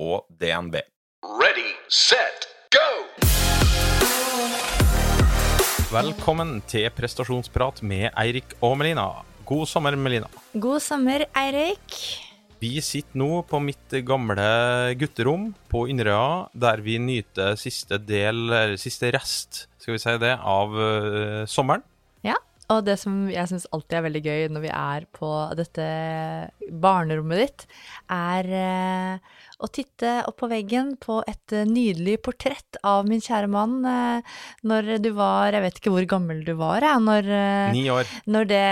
[0.00, 0.80] og DNB.
[1.20, 2.86] Ready, set, go!
[5.90, 9.10] Velkommen til prestasjonsprat med Eirik og Melina.
[9.44, 10.30] God sommer, Melina.
[10.54, 11.98] God sommer, Eirik.
[12.60, 14.46] Vi sitter nå på mitt gamle
[15.00, 20.34] gutterom på Inderøya, der vi nyter siste del, eller siste rest, skal vi si det,
[20.36, 21.84] av uh, sommeren.
[22.24, 22.36] Ja,
[22.70, 25.86] og det som jeg syns alltid er veldig gøy når vi er på dette
[26.70, 27.64] barnerommet ditt,
[28.14, 33.50] er uh, å titte opp på veggen på et uh, nydelig portrett av min kjære
[33.50, 33.80] mann
[34.66, 37.28] når du var Jeg vet ikke hvor gammel du var, jeg, når,
[37.74, 38.08] Ni år.
[38.30, 38.62] når det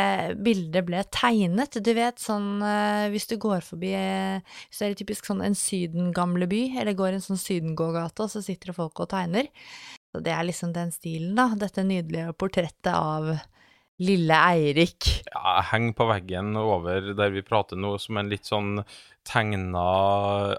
[0.47, 1.79] bildet ble tegnet.
[1.83, 2.63] Du vet sånn
[3.13, 3.93] hvis du går forbi
[4.71, 8.33] Så er det typisk sånn en sydengamle by, eller går i en sånn sydengågate, og
[8.33, 9.51] så sitter det folk og tegner.
[10.13, 11.51] Så det er liksom den stilen, da.
[11.59, 13.35] Dette nydelige portrettet av
[13.99, 15.09] lille Eirik.
[15.33, 18.83] Ja, henger på veggen over der vi prater nå, som en litt sånn
[19.29, 19.83] tegna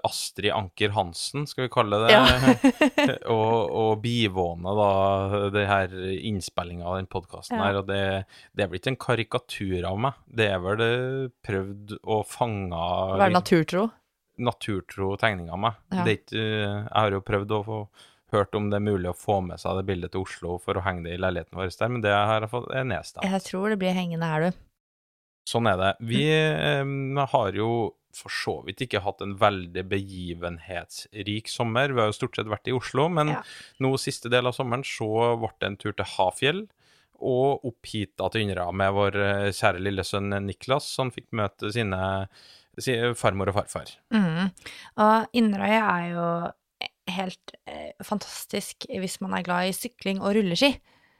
[0.05, 2.11] Astrid Anker Hansen, skal vi kalle det.
[2.13, 2.25] Ja.
[3.35, 4.89] og, og bivåne da
[5.55, 7.63] det her innspillinga av den podkasten Ja.
[7.69, 7.79] her.
[7.81, 8.01] Og det,
[8.53, 10.19] det er blitt en karikatur av meg.
[10.27, 10.91] Det er vel det
[11.47, 12.83] prøvd å fange
[13.23, 13.87] Være naturtro.
[14.39, 15.79] naturtro tegning av meg.
[15.95, 16.05] Ja.
[16.05, 17.79] Det ikke, jeg har jo prøvd å få
[18.35, 20.83] hørt om det er mulig å få med seg det bildet til Oslo for å
[20.85, 23.25] henge det i leiligheten vår der, men det har jeg fått nedstemt.
[23.25, 24.66] Jeg tror det blir hengende her, du.
[25.49, 25.94] Sånn er det.
[26.11, 27.69] Vi eh, har jo
[28.16, 31.94] for så vidt ikke hatt en veldig begivenhetsrik sommer.
[31.94, 33.41] Vi har jo stort sett vært i Oslo, men Ja.
[33.80, 36.67] nå siste del av sommeren så ble det en tur til Hafjell.
[37.19, 41.27] Og opp hit da til Ynra med vår eh, kjære lille sønn Niklas, som fikk
[41.36, 42.27] møte sine,
[42.80, 43.92] sine farmor og farfar.
[44.14, 44.49] Mm.
[44.98, 46.27] Og Inderøy er jo
[47.15, 50.73] helt eh, fantastisk hvis man er glad i sykling og rulleski.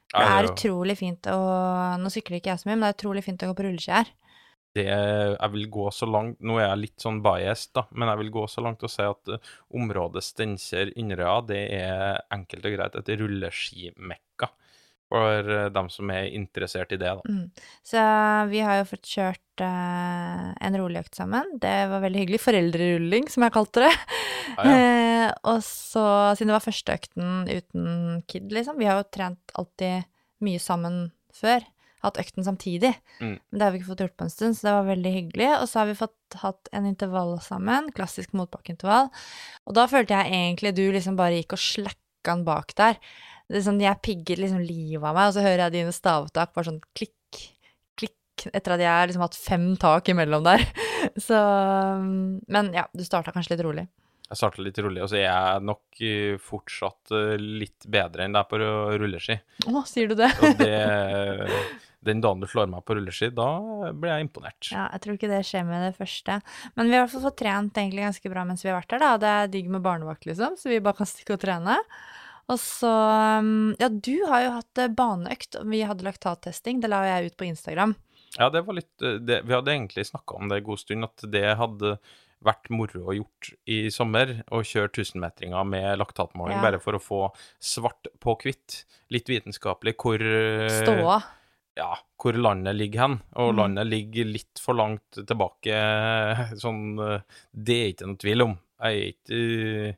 [0.09, 1.38] Det er utrolig fint å
[2.01, 3.94] Nå sykler ikke jeg så mye, men det er utrolig fint å gå på rulleski
[3.94, 4.07] her.
[4.73, 8.22] det, jeg vil gå så langt Nå er jeg litt sånn biased, da, men jeg
[8.23, 12.97] vil gå så langt og si at eh, området Steinkjer-Inderøya, det er enkelt og greit
[12.97, 14.50] et rulleskimekka
[15.09, 17.25] for eh, dem som er interessert i det, da.
[17.25, 17.45] Mm.
[17.85, 18.06] Så
[18.51, 21.57] vi har jo fått kjørt eh, en roligøkt sammen.
[21.61, 22.41] Det var veldig hyggelig.
[22.45, 23.94] Foreldrerulling, som jeg kalte det.
[24.57, 25.06] Ja, ja.
[25.19, 26.06] Eh, og så,
[26.38, 30.07] siden det var første økten uten kid, liksom Vi har jo trent alltid
[30.46, 31.66] mye sammen før.
[32.00, 32.94] Hatt økten samtidig.
[33.19, 33.35] Mm.
[33.35, 35.50] Men det har vi ikke fått gjort på en stund, så det var veldig hyggelig.
[35.57, 37.90] Og så har vi fått hatt en intervall sammen.
[37.96, 39.09] Klassisk motbakkeintervall.
[39.68, 43.00] Og da følte jeg egentlig du liksom bare gikk og slakka den bak der.
[43.50, 46.51] Det er sånn, jeg pigget liksom livet av meg, og så hører jeg dine stavtak
[46.53, 47.40] bare sånn klikk,
[47.97, 50.63] klikk, etter at jeg har liksom hatt fem tak imellom der.
[51.28, 51.40] Så
[52.46, 53.88] Men ja, du starta kanskje litt rolig.
[54.29, 58.35] Jeg starta litt rolig, og så er jeg nok eh, fortsatt eh, litt bedre enn
[58.38, 59.40] deg på rulleski.
[59.66, 60.29] Å, sier du det?
[60.59, 60.75] Det
[62.06, 63.50] Den dagen du slår meg på rulleski, da
[63.91, 64.69] blir jeg imponert.
[64.72, 66.38] Ja, jeg tror ikke det skjer med det første.
[66.78, 68.95] Men vi har i hvert fall fått trent egentlig ganske bra mens vi har vært
[68.95, 69.09] her, da.
[69.19, 71.75] Det er digg med barnevakt, liksom, så vi bare kan stikke og trene.
[72.50, 72.94] Og så
[73.41, 75.59] um, Ja, du har jo hatt eh, baneøkt.
[75.69, 76.79] Vi hadde laktattesting.
[76.81, 77.97] Det la jeg ut på Instagram.
[78.38, 81.09] Ja, det var litt eh, det, Vi hadde egentlig snakka om det en god stund,
[81.09, 81.97] at det hadde
[82.45, 86.61] vært moro å gjort i sommer, å kjøre 1000-metringer med laktatmåling, Ja.
[86.61, 87.22] bare for å få
[87.59, 91.19] svart på hvitt, litt vitenskapelig, hvor eh, Ståa.
[91.77, 93.22] Ja, hvor landet ligger hen.
[93.35, 93.57] Og Mm.
[93.57, 95.75] landet ligger litt for langt tilbake,
[96.59, 97.22] sånn eh,
[97.55, 98.57] Det er ikke noe tvil om.
[98.81, 99.97] Jeg er ikke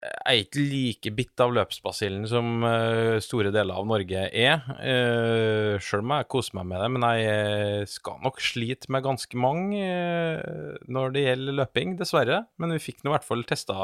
[0.00, 6.04] er ikke like bitt av løpsbasillen som eh, store deler av Norge er, uh, sjøl
[6.06, 6.88] om jeg koser meg med det.
[6.94, 12.44] Men jeg eh, skal nok slite med ganske mange eh, når det gjelder løping, dessverre.
[12.60, 13.76] Men vi fikk nå i hvert fall testa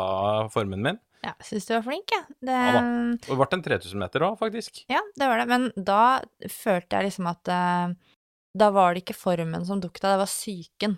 [0.54, 1.01] formen min.
[1.27, 2.36] Ja, syns du var flink, jeg.
[2.45, 4.84] Det, Ja Og det ble en 3000 meter òg, faktisk.
[4.92, 5.48] ja, det var det.
[5.51, 6.03] Men da
[6.53, 7.97] følte jeg liksom at eh,
[8.57, 10.97] Da var det ikke formen som dukta, det var psyken.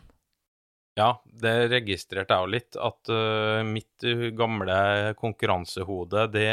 [0.98, 4.78] Ja, det registrerte jeg jo litt, at uh, mitt øh, gamle
[5.20, 6.48] konkurransehode, det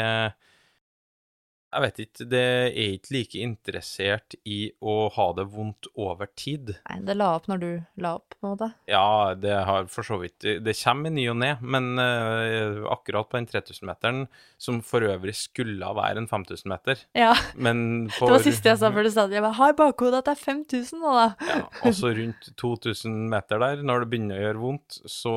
[1.74, 6.70] Jeg vet ikke, det er ikke like interessert i å ha det vondt over tid.
[6.86, 7.68] Nei, det la opp når du
[8.00, 8.68] la opp, på en måte.
[8.88, 13.28] Ja, det har for så vidt Det kommer i ny og ne, men uh, akkurat
[13.28, 14.24] på den 3000-meteren,
[14.62, 19.08] som for øvrig skulle være en 5000-meter, Ja, men det var siste jeg sa før
[19.08, 19.40] du sa det.
[19.40, 21.28] Jeg bare, har i bakhodet at det er 5000 nå, da.
[21.50, 25.36] Ja, og så rundt 2000 meter der, når det begynner å gjøre vondt, så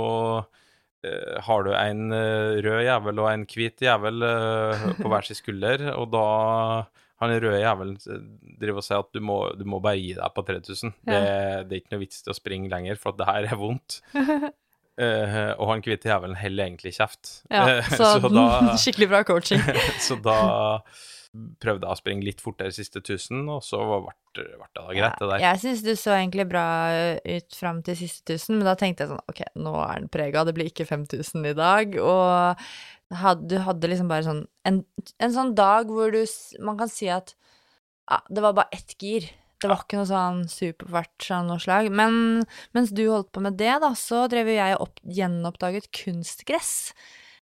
[1.45, 5.85] har du en eh, rød jævel og en hvit jævel eh, på hver sin skulder,
[5.95, 6.23] og da
[7.19, 8.23] han røde jævelen eh,
[8.61, 10.95] driver og sier at du må, du må bare gi deg på 3000.
[11.07, 11.19] Det,
[11.67, 13.99] det er ikke noe vits til å springe lenger, for at det her er vondt.
[14.15, 17.39] uh, og han hvite jævelen heller egentlig kjeft.
[17.51, 18.47] Ja, Eh, så, så da
[18.83, 19.63] skikkelig bra coaching.
[20.03, 20.39] Så da
[21.61, 25.43] prøvde å springe litt fortere siste 1000, og så ble det da greit, det der.
[25.43, 26.65] Jeg syns du så egentlig bra
[27.21, 30.45] ut fram til siste 1000, men da tenkte jeg sånn Ok, nå er den prega,
[30.47, 31.99] det blir ikke 5000 i dag.
[32.01, 34.81] Og had, du hadde liksom bare sånn en,
[35.21, 36.21] en sånn dag hvor du
[36.61, 37.33] Man kan si at
[38.09, 39.27] ja, det var bare ett gir.
[39.59, 41.91] Det var ikke noe sånn superfart av noe slag.
[41.93, 42.41] Men
[42.73, 46.71] mens du holdt på med det, da, så drev jo jeg og opp, gjenoppdaget kunstgress.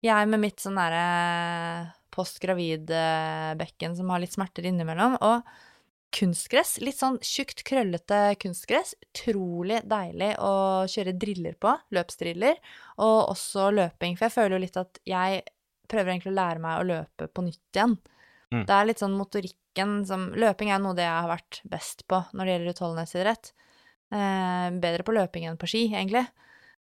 [0.06, 5.18] Jeg med mitt sånn derre post-gravid-bekken som har litt smerter innimellom.
[5.24, 5.42] Og
[6.12, 12.60] kunstgress, litt sånn tjukt, krøllete kunstgress, utrolig deilig å kjøre driller på, løpsdriller,
[13.00, 14.18] og også løping.
[14.18, 15.42] For jeg føler jo litt at jeg
[15.92, 17.96] prøver egentlig å lære meg å løpe på nytt igjen.
[18.52, 18.64] Mm.
[18.68, 22.18] Det er litt sånn motorikken som Løping er noe det jeg har vært best på
[22.36, 23.52] når det gjelder utholdenhetsidrett.
[24.12, 26.26] Eh, bedre på løping enn på ski, egentlig.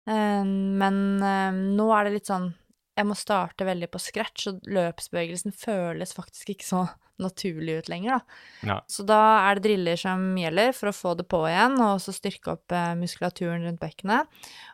[0.07, 2.53] Eh, men eh, nå er det litt sånn
[2.97, 6.85] Jeg må starte veldig på scratch, og løpsbevegelsen føles faktisk ikke så
[7.27, 8.41] naturlig ut lenger, da.
[8.69, 8.79] Ja.
[8.89, 12.13] Så da er det driller som gjelder for å få det på igjen, og så
[12.13, 14.29] styrke opp eh, muskulaturen rundt bekkenet.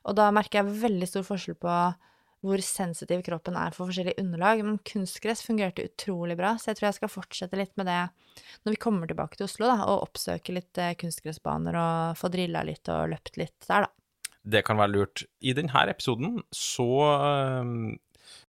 [0.08, 1.78] Og da merker jeg veldig stor forskjell på
[2.44, 4.62] hvor sensitiv kroppen er for forskjellige underlag.
[4.68, 8.02] Men kunstgress fungerte utrolig bra, så jeg tror jeg skal fortsette litt med det
[8.66, 12.66] når vi kommer tilbake til Oslo, da, og oppsøke litt eh, kunstgressbaner og få drilla
[12.68, 13.94] litt og løpt litt der, da.
[14.44, 15.24] Det kan være lurt.
[15.40, 17.94] I denne episoden så øhm,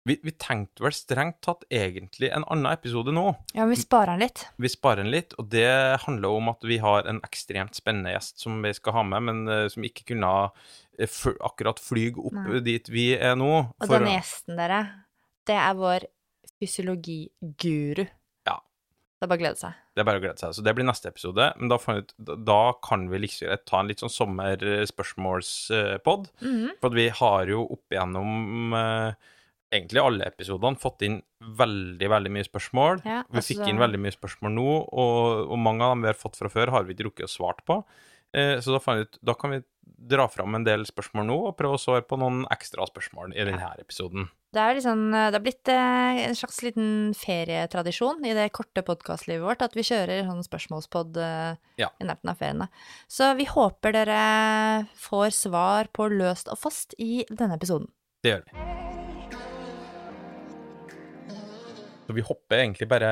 [0.05, 3.23] vi, vi tenkte vel strengt tatt egentlig en annen episode nå.
[3.57, 4.43] Ja, vi sparer den litt.
[4.61, 5.65] Vi sparer den litt, og det
[6.05, 9.39] handler om at vi har en ekstremt spennende gjest som vi skal ha med, men
[9.49, 10.31] uh, som ikke kunne
[10.99, 11.09] eh,
[11.49, 12.61] akkurat flyge opp Nei.
[12.67, 13.53] dit vi er nå.
[13.81, 14.83] Og for- den gjesten, dere,
[15.49, 16.01] det er vår
[16.61, 18.05] fysiologiguru.
[18.47, 18.57] Ja.
[18.61, 19.73] Det er bare å glede seg.
[19.95, 20.51] Det er bare å glede seg.
[20.57, 21.45] Så det blir neste episode.
[21.59, 22.11] Men da, ut,
[22.45, 26.23] da- kan vi liksom greit ta en litt sånn sommerspørsmålspod.
[26.43, 26.69] Mhm.
[26.81, 28.31] For at vi har jo opp igjennom
[28.75, 29.13] eh,
[29.75, 31.21] egentlig alle episodene fått inn
[31.59, 33.05] veldig, veldig mye spørsmål.
[33.05, 36.13] Ja, vi altså- fikk inn veldig mye spørsmål nå, og, og mange av dem vi
[36.13, 37.83] har fått fra før, har vi ikke rukket å svart på.
[38.35, 39.63] Eh, så da ut da kan vi
[40.05, 43.45] dra fram en del spørsmål nå, og prøve å svare på noen ekstra spørsmål i
[43.47, 44.27] denne episoden.
[44.55, 49.43] Det er, liksom, det er blitt eh, en slags liten ferietradisjon i det korte podkastlivet
[49.43, 51.91] vårt at vi kjører sånn spørsmålspod eh, Ja.
[51.99, 52.69] i nærheten av feriene.
[53.11, 54.21] Så vi håper dere
[54.99, 57.91] får svar på løst og fast i denne episoden.
[58.23, 59.04] Det gjør vi.
[62.05, 63.11] Så vi hopper egentlig bare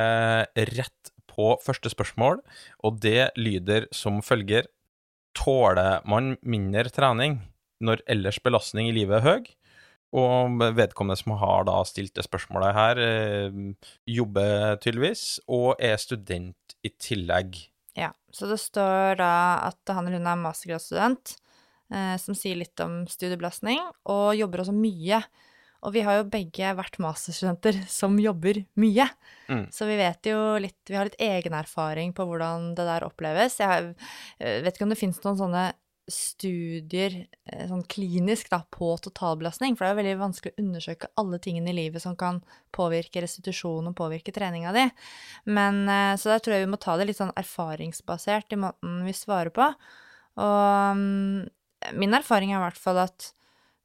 [0.72, 2.42] rett på første spørsmål,
[2.84, 4.68] og det lyder som følger
[5.32, 7.38] Tåler man mindre trening
[7.80, 9.46] når ellers belastning i livet er høy?
[10.12, 13.54] Og vedkommende som har da stilt det spørsmålet her, eh,
[14.04, 17.56] jobber tydeligvis, og er student i tillegg.
[17.96, 19.32] Ja, så det står da
[19.70, 21.38] at han eller hun er mastergradsstudent,
[21.92, 25.22] eh, som sier litt om studiebelastning, og jobber også mye.
[25.82, 29.08] Og vi har jo begge vært masterstudenter som jobber mye.
[29.50, 29.64] Mm.
[29.74, 33.58] Så vi vet jo litt Vi har litt egenerfaring på hvordan det der oppleves.
[33.58, 33.94] Jeg har-
[34.38, 35.72] eh, vet ikke om det finnes noen sånne
[36.10, 41.10] studier eh, sånn klinisk da, på totalbelastning, for det er jo veldig vanskelig å undersøke
[41.20, 42.40] alle tingene i livet som kan
[42.74, 44.84] påvirke restitusjon og påvirke treninga di.
[45.46, 49.04] Men eh, Så der tror jeg vi må ta det litt sånn erfaringsbasert i måten
[49.06, 49.68] vi svarer på.
[50.42, 51.48] Og mm,
[51.98, 53.32] min erfaring er i hvert fall at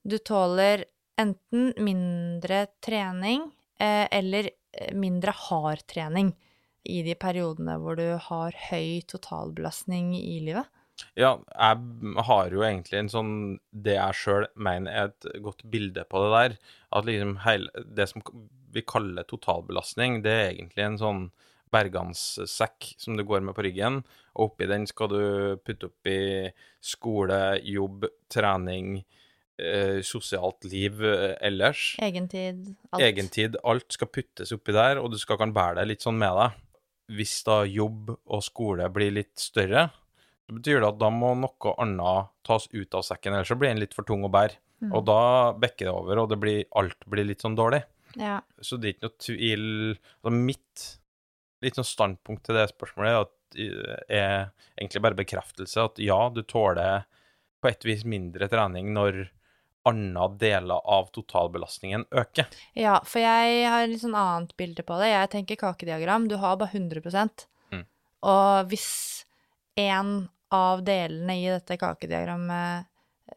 [0.08, 0.86] du tåler
[1.20, 6.34] enten mindre trening eh, eller eh, mindre hard trening
[6.88, 10.70] i de periodene hvor du har høy totalbelastning i livet.
[11.14, 13.34] Ja, jeg har jo egentlig en sånn
[13.70, 16.56] Det jeg sjøl mener er et godt bilde på det der.
[16.90, 18.24] At liksom hele Det som
[18.74, 21.22] vi kaller totalbelastning, det er egentlig en sånn
[21.74, 24.02] berganssekk som du går med på ryggen.
[24.36, 25.22] Og oppi den skal du
[25.66, 26.18] putte oppi
[26.84, 29.02] skole, jobb, trening,
[29.62, 31.96] eh, sosialt liv eh, ellers.
[32.04, 33.04] Egentid, alt.
[33.04, 33.58] Egentid.
[33.68, 36.64] Alt skal puttes oppi der, og du skal kan bære det litt sånn med deg.
[37.18, 39.88] Hvis da jobb og skole blir litt større,
[40.48, 43.74] så betyr det at da må noe annet tas ut av sekken, ellers så blir
[43.74, 44.60] den litt for tung å bære.
[44.84, 44.92] Mm.
[44.94, 45.22] Og da
[45.58, 47.82] bekker det over, og det blir, alt blir litt sånn dårlig.
[48.18, 48.40] Ja.
[48.64, 50.86] Så det er ikke noe tvil altså Mitt
[51.66, 56.20] litt sånn standpunkt til det spørsmålet er, at, eh, er egentlig bare bekreftelse at ja,
[56.34, 57.08] du tåler
[57.62, 59.26] på et vis mindre trening når
[59.88, 62.48] andre deler av totalbelastningen øker.
[62.78, 65.12] ja, for jeg har litt sånn annet bilde på det.
[65.14, 66.28] Jeg tenker kakediagram.
[66.28, 67.86] Du har bare 100 Mm.
[68.24, 68.90] Og hvis
[69.76, 72.88] en av delene i dette kakediagrammet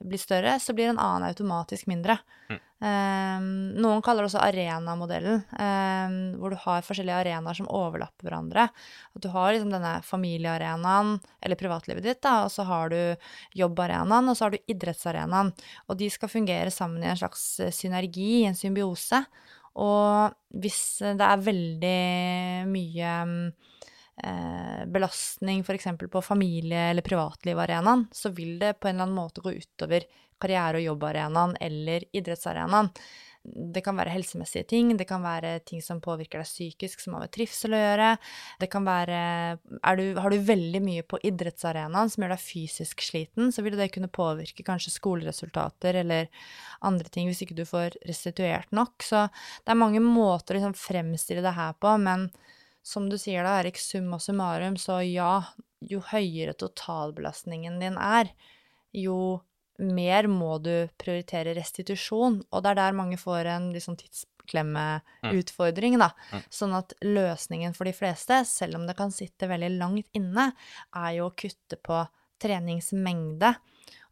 [0.00, 2.16] blir større, så blir en annen automatisk mindre.
[2.50, 2.58] Mm.
[2.80, 3.48] Um,
[3.84, 8.68] noen kaller det også arenamodellen, um, hvor du har forskjellige arenaer som overlapper hverandre.
[9.12, 13.00] At du har liksom denne familiearenaen, eller privatlivet ditt, da, og så har du
[13.60, 15.52] jobbarenaen, og så har du idrettsarenaen.
[15.88, 19.24] Og de skal fungere sammen i en slags eh, synergi, en symbiose.
[19.80, 20.82] Og hvis
[21.18, 21.98] det er veldig
[22.70, 23.12] mye
[24.24, 25.86] eh, belastning f.eks.
[26.10, 30.06] på familie- eller privatlivarenaen, så vil det på en eller annen måte gå utover
[30.40, 32.90] karriere- og jobbarenaen eller idrettsarenaen.
[33.40, 37.22] Det kan være helsemessige ting, det kan være ting som påvirker deg psykisk, som har
[37.24, 38.08] med trivsel å gjøre.
[38.60, 39.20] Det kan være
[39.96, 43.88] du, Har du veldig mye på idrettsarenaen som gjør deg fysisk sliten, så vil det
[43.94, 46.28] kunne påvirke kanskje skoleresultater eller
[46.84, 49.00] andre ting hvis ikke du får restituert nok.
[49.00, 49.24] Så
[49.64, 52.28] det er mange måter å liksom fremstille det her på, men
[52.82, 55.42] som du sier da, Erik, summa summarum, så ja,
[55.80, 58.32] jo høyere totalbelastningen din er,
[58.96, 59.40] jo
[59.80, 66.10] mer må du prioritere restitusjon, og det er der mange får en sånn tidsklemmeutfordring, da.
[66.34, 66.42] Mm.
[66.52, 70.50] Sånn at løsningen for de fleste, selv om det kan sitte veldig langt inne,
[70.96, 72.02] er jo å kutte på
[72.40, 73.54] treningsmengde.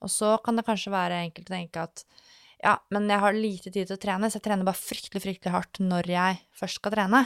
[0.05, 2.05] Og så kan det kanskje være enkelt å tenke at
[2.59, 5.55] ja, men jeg har lite tid til å trene, så jeg trener bare fryktelig, fryktelig
[5.55, 7.21] hardt når jeg først skal trene.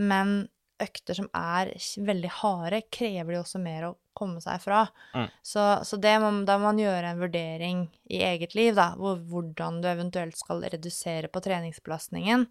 [0.00, 0.46] Men
[0.82, 1.72] økter som er
[2.02, 4.84] veldig harde, krever de også mer å komme seg fra.
[5.16, 5.26] Mm.
[5.42, 9.18] Så, så det må, da må man gjøre en vurdering i eget liv, da, hvor,
[9.30, 12.46] hvordan du eventuelt skal redusere på treningsbelastningen.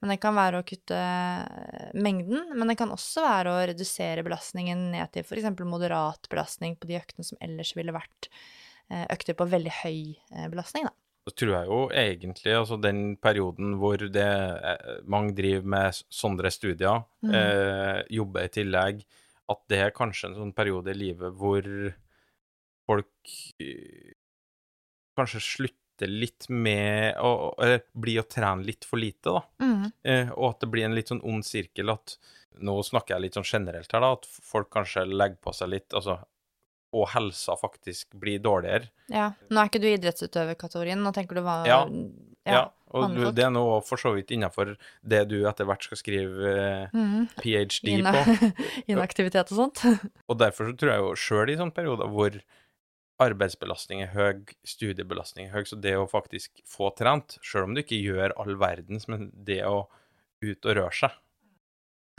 [0.00, 4.24] Men det kan være å kutte eh, mengden, men det kan også være å redusere
[4.24, 5.50] belastningen ned til f.eks.
[5.60, 8.30] moderat belastning på de øktene som ellers ville vært
[8.88, 10.96] eh, økter på veldig høy eh, belastning, da.
[11.28, 14.28] Så tror jeg jo egentlig, altså den perioden hvor det,
[14.70, 17.34] eh, mange driver med sånne studier, mm.
[17.36, 19.02] eh, jobber i tillegg,
[19.50, 21.66] at det er kanskje en sånn periode i livet hvor
[22.88, 24.16] folk eh,
[25.18, 29.42] kanskje slutter litt med å Eller blir å trene litt for lite, da.
[29.60, 29.90] Mm.
[30.02, 32.16] Eh, og at det blir en litt sånn ond sirkel at
[32.60, 35.94] Nå snakker jeg litt sånn generelt her, da, at folk kanskje legger på seg litt,
[35.96, 36.18] altså
[36.96, 38.90] Og helsa faktisk blir dårligere.
[39.12, 39.30] Ja.
[39.50, 41.84] Nå er ikke du idrettsutøverkategorien, nå tenker du hva Ja.
[41.86, 42.10] ja.
[42.50, 42.62] Ja,
[42.96, 44.72] og du, det er nå for så vidt innafor
[45.06, 47.26] det du etter hvert skal skrive eh, mm.
[47.36, 47.92] ph.d.
[47.92, 48.48] Ina- på.
[48.90, 49.82] Inaktivitet og sånt.
[50.30, 52.40] Og derfor så tror jeg jo sjøl i sånne perioder hvor
[53.20, 57.82] arbeidsbelastning er høy, studiebelastning er høy, så det å faktisk få trent, sjøl om du
[57.82, 59.84] ikke gjør all verdens, men det å
[60.40, 61.18] ut og røre seg,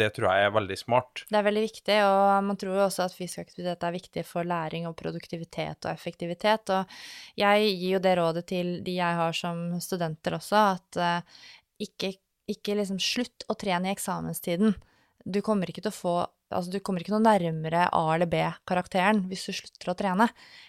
[0.01, 1.23] det tror jeg er veldig smart.
[1.29, 4.47] Det er veldig viktig, og man tror jo også at fysisk aktivitet er viktig for
[4.47, 6.73] læring og produktivitet og effektivitet.
[6.73, 6.99] Og
[7.39, 11.47] jeg gir jo det rådet til de jeg har som studenter også, at uh,
[11.81, 12.15] ikke,
[12.51, 14.75] ikke liksom slutt å trene i eksamenstiden.
[15.21, 16.19] Du kommer ikke til å få
[16.51, 20.25] Altså, du kommer ikke noe nærmere A- eller B-karakteren hvis du slutter å trene.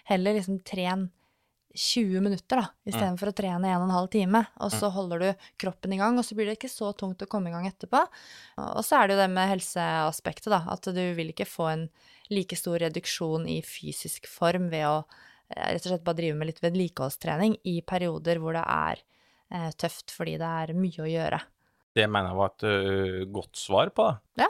[0.07, 1.09] Heller liksom tren
[1.73, 4.43] 20 minutter, da, istedenfor for å trene 1 12 time.
[4.61, 7.29] Og så holder du kroppen i gang, og så blir det ikke så tungt å
[7.29, 8.01] komme i gang etterpå.
[8.61, 10.61] Og så er det jo det med helseaspektet, da.
[10.69, 11.87] At du vil ikke få en
[12.29, 16.51] like stor reduksjon i fysisk form ved å eh, rett og slett bare drive med
[16.51, 19.01] litt vedlikeholdstrening i perioder hvor det er
[19.51, 21.41] eh, tøft fordi det er mye å gjøre.
[21.93, 24.07] Det mener jeg var et ø, godt svar på
[24.39, 24.47] det.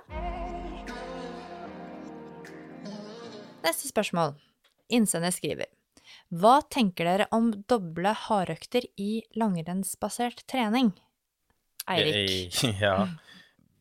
[3.64, 4.36] Neste spørsmål.
[4.94, 5.72] Innsender skriver
[6.34, 10.94] Hva tenker dere om doble hardøkter i langrennsbasert trening?
[11.90, 12.56] Eirik.
[12.82, 13.08] Ja.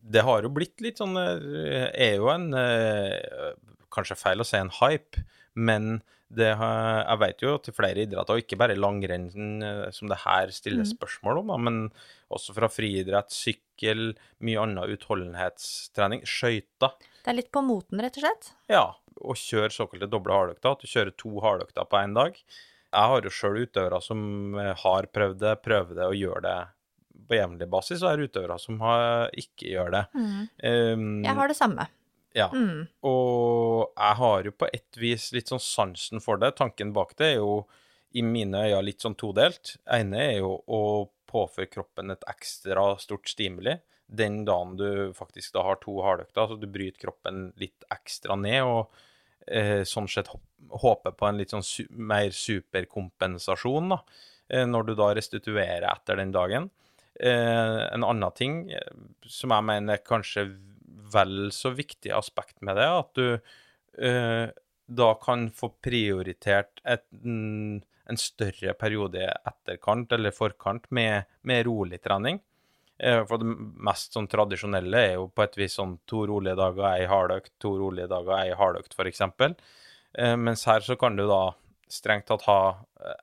[0.03, 3.53] Det har jo blitt litt sånn eh, Er jo en eh,
[3.95, 5.21] Kanskje feil å si en hype,
[5.55, 6.01] men
[6.33, 9.27] det har, jeg vet jo til flere idretter, og ikke bare langrenn
[9.63, 10.91] eh, som det her stiller Mm.
[10.95, 11.77] spørsmål om, men
[12.33, 16.97] også fra friidrett, sykkel, mye annen utholdenhetstrening, skøyter.
[17.23, 18.49] Det er litt på moten, rett og slett.
[18.73, 18.87] Ja,
[19.23, 22.39] å kjøre såkalte doble hardøkter, at du kjører to hardøkter på én dag.
[22.93, 24.23] Jeg har jo sjøl utøvere som
[24.61, 26.57] eh, har prøvd det, prøver det og gjør det
[27.29, 30.03] på jevnlig basis, og er utøvere som har, ikke gjør det.
[30.17, 31.87] Um, Jeg har det samme.
[32.37, 32.49] Ja.
[32.53, 32.89] Mm.
[33.09, 36.55] Og jeg har jo på et vis litt sånn sansen for det.
[36.59, 37.63] Tanken bak det er jo
[38.17, 39.77] i mine øyne litt sånn todelt.
[39.89, 40.83] ene er jo å
[41.33, 43.79] påføre kroppen et ekstra stort stimuli
[44.13, 46.51] den dagen du faktisk da har to hardøkter.
[46.51, 48.93] Så du bryter kroppen litt ekstra ned, og
[49.47, 50.31] eh, sånn sett
[50.83, 53.99] håper på en litt sånn su mer superkompensasjon da,
[54.49, 56.71] eh, når du da restituerer etter den dagen.
[57.21, 58.93] Eh, en annen ting eh,
[59.29, 60.47] som jeg mener er kanskje
[61.13, 63.27] vel så viktig aspekt med det, at du
[64.01, 64.47] eh,
[64.93, 67.83] da kan få prioritert et, en,
[68.19, 72.43] større periode i etterkant eller forkant med, med rolig trening.
[73.03, 73.49] Eh, For det
[73.89, 77.75] mest sånn tradisjonelle er jo på et vis sånn to rolige dager, ei hardøkt, to
[77.81, 79.25] rolige dager, ei hardøkt, f.eks.
[80.39, 81.55] Mens her så kan du da
[81.93, 82.59] strengt tatt ha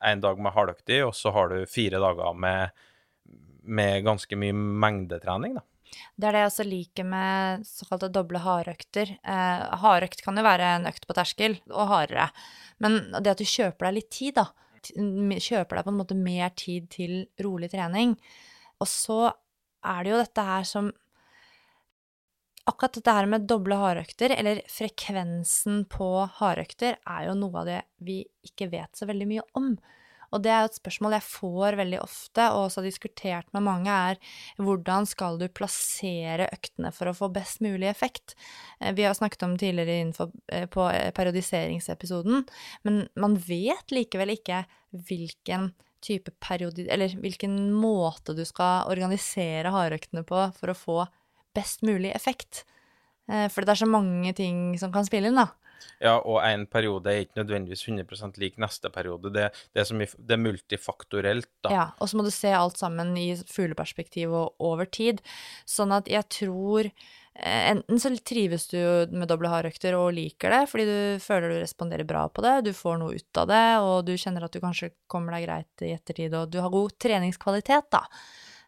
[0.10, 2.74] én dag med hardøkt i, og så har du fire dager med,
[3.62, 5.66] med ganske mye mengdetrening, da.
[5.90, 9.16] Det er det jeg også liker med såkalte doble hardøkter.
[9.18, 12.30] Eh, hardøkt kan jo være en økt på terskel, og hardere.
[12.84, 14.50] Men det at du kjøper deg litt tid, da.
[14.90, 18.14] Kjøper deg på en måte mer tid til rolig trening.
[18.80, 19.32] Og så
[19.86, 20.92] er det jo dette her som
[22.70, 26.06] Akkurat dette her med doble hardøkter, eller frekvensen på
[26.38, 29.72] hardøkter, er jo noe av det vi ikke vet så veldig mye om.
[30.30, 33.66] Og det er jo et spørsmål jeg får veldig ofte, og også har diskutert med
[33.66, 38.36] mange, er hvordan skal du plassere øktene for å få best mulig effekt?
[38.80, 42.46] Eh, Vi har snakket om tidligere innenfor, eh, på periodiseringsepisoden,
[42.84, 45.74] men man vet likevel ikke hvilken
[46.06, 46.88] type periodi...
[46.92, 51.00] Eller hvilken måte du skal organisere hardøktene på for å få
[51.58, 52.64] best mulig effekt.
[53.30, 55.50] Eh, For det er så mange ting som kan spille inn, da.
[56.00, 59.32] Ja, og en periode er ikke nødvendigvis 100% lik neste periode.
[59.36, 61.72] Det, det, er, mye, det er multifaktorelt, da.
[61.76, 65.24] Ja, og så må du se alt sammen i fugleperspektiv og over tid.
[65.68, 66.92] Sånn at jeg tror
[67.40, 68.80] Enten så trives du
[69.16, 72.72] med doble hardøkter og liker det, fordi du føler du responderer bra på det, du
[72.76, 75.94] får noe ut av det, og du kjenner at du kanskje kommer deg greit i
[75.96, 78.04] ettertid, og du har god treningskvalitet, da.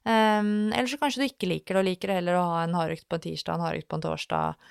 [0.02, 2.78] Um, eller så kanskje du ikke liker det, og liker det heller å ha en
[2.80, 4.70] hardøkt på en tirsdag, en hardøkt på en torsdag.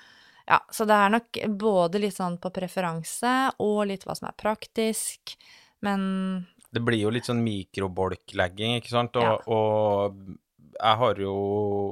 [0.49, 4.39] Ja, så det er nok både litt sånn på preferanse og litt hva som er
[4.39, 5.37] praktisk,
[5.85, 9.15] men Det blir jo litt sånn mikrobolklegging, ikke sant?
[9.19, 9.37] Og, Ja.
[9.47, 10.15] og
[10.77, 11.35] jeg har jo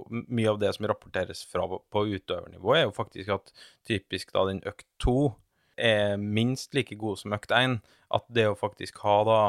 [0.09, 3.53] Mye av det som rapporteres fra på utøvernivå, er jo faktisk at
[3.88, 5.33] typisk da den økt to
[5.79, 7.79] er minst like god som økt én.
[8.12, 9.39] At det å faktisk ha da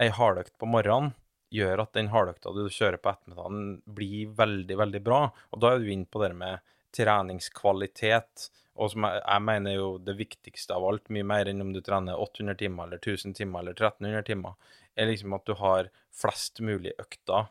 [0.00, 1.12] ei hardøkt på morgenen
[1.54, 5.20] gjør at den hardøkta du kjører på ettermiddagen, blir veldig, veldig bra.
[5.52, 6.64] Og da er du inne på det med
[6.96, 11.72] treningskvalitet, og som jeg, jeg mener jo det viktigste av alt, mye mer enn om
[11.74, 15.90] du trener 800 timer eller 1000 timer eller 1300 timer, er liksom at du har
[16.14, 17.48] flest mulig økter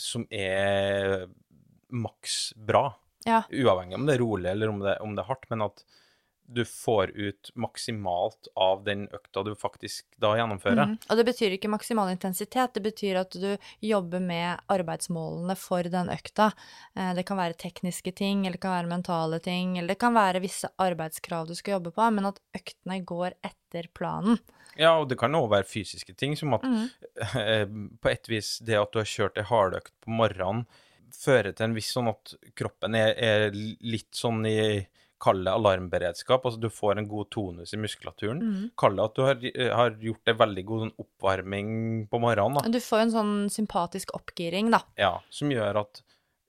[0.00, 1.26] som er
[1.88, 2.90] maks bra.
[3.26, 3.42] ja.
[3.52, 5.84] Uavhengig om det er rolig eller om det, om det er hardt, men at
[6.48, 10.94] du får ut maksimalt av den økta du faktisk da gjennomfører.
[10.94, 10.94] Mm.
[11.12, 13.50] Og det betyr ikke maksimal intensitet, det betyr at du
[13.84, 16.50] jobber med arbeidsmålene for den økta.
[16.96, 20.16] Eh, Det kan være tekniske ting, eller det kan være mentale ting, eller det kan
[20.16, 24.40] være visse arbeidskrav du skal jobbe på, men at øktene går etter planen.
[24.78, 26.88] Ja, og det kan òg være fysiske ting, som at Mm.
[27.44, 27.66] eh,
[28.00, 30.64] på et vis det at du har kjørt ei hardøkt på morgenen,
[31.12, 34.86] fører til en viss sånn at kroppen er, er litt sånn i
[35.22, 36.44] Kall det alarmberedskap.
[36.46, 38.42] Altså du får en god tonus i muskulaturen.
[38.42, 38.68] Mm.
[38.78, 39.48] Kall det at du har,
[39.80, 41.72] har gjort en veldig god sånn oppvarming
[42.10, 42.60] på morgenen.
[42.60, 42.70] da.
[42.70, 44.84] Du får en sånn sympatisk oppgiring, da.
[45.00, 46.02] Ja, som gjør at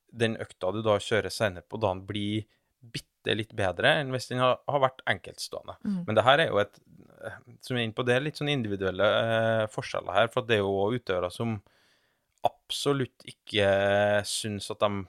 [0.09, 2.45] den økta du da kjører senere på dagen, blir
[2.79, 5.75] bitte litt bedre enn hvis den har, har vært enkeltstående.
[5.83, 5.99] Mm.
[6.07, 6.79] Men det her er jo et
[7.25, 10.31] eh, Som er inne på det, litt sånn individuelle eh, forskjeller her.
[10.33, 11.59] For det er jo utøvere som
[12.47, 13.67] absolutt ikke
[14.27, 15.03] syns at de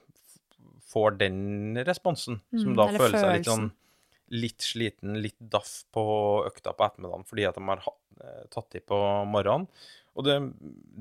[0.91, 2.41] får den responsen.
[2.51, 3.71] Som Mm, da føler føler seg litt sånn
[4.31, 6.03] litt sliten, litt daff på
[6.47, 9.67] økta på ettermiddagen fordi at de har eh, tatt i på morgenen.
[10.19, 10.37] Og det,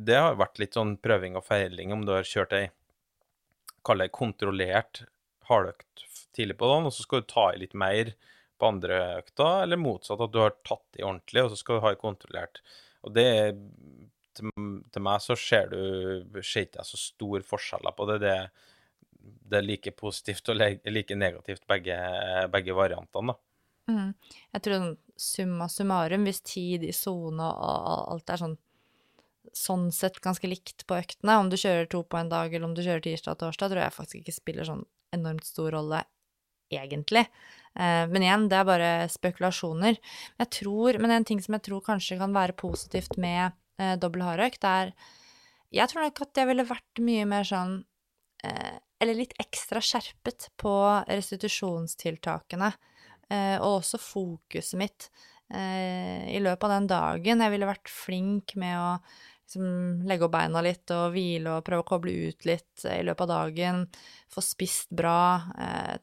[0.09, 2.65] det har vært litt sånn prøving og feiling om du har kjørt ei
[3.85, 5.03] kall det kontrollert
[5.49, 8.13] hardøkt tidlig på dagen, og så skal du ta i litt mer
[8.59, 11.85] på andre økta, eller motsatt, at du har tatt i ordentlig, og så skal du
[11.85, 12.59] ha i kontrollert.
[13.07, 13.53] Og det er
[14.37, 14.51] til,
[14.91, 18.19] til meg så ser du ser ikke jeg så stor forskjeller på det.
[18.25, 18.35] Det,
[19.19, 21.97] det er like positivt og like negativt begge,
[22.53, 23.43] begge variantene, da.
[23.89, 24.09] Mm.
[24.53, 28.57] Jeg tror sånn summa summarum, hvis tid i sone og alt er sånn
[29.55, 32.75] sånn sett ganske likt på øktene, om du kjører to på en dag eller om
[32.77, 34.83] du kjører tirsdag og torsdag, tror jeg faktisk ikke spiller sånn
[35.15, 36.03] enormt stor rolle
[36.69, 37.23] egentlig.
[37.73, 39.97] Eh, men igjen, det er bare spekulasjoner.
[40.41, 44.25] Jeg tror, men en ting som jeg tror kanskje kan være positivt med eh, dobbel
[44.27, 44.93] hardøkt, er
[45.71, 47.73] Jeg tror nok at jeg ville vært mye mer sånn
[48.43, 50.75] eh, Eller litt ekstra skjerpet på
[51.07, 52.73] restitusjonstiltakene.
[53.29, 55.09] Eh, og også fokuset mitt
[55.53, 57.43] eh, i løpet av den dagen.
[57.43, 59.67] Jeg ville vært flink med å liksom,
[60.09, 63.27] legge opp beina litt og hvile og prøve å koble ut litt eh, i løpet
[63.27, 63.85] av dagen.
[64.33, 65.45] Få spist bra,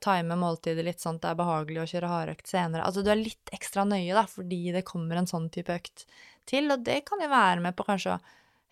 [0.03, 2.87] time måltidet litt sånn at det er behagelig å kjøre hardøkt senere.
[2.87, 6.07] Altså du er litt ekstra nøye, da, fordi det kommer en sånn type økt
[6.47, 8.23] til, og det kan jo være med på kanskje å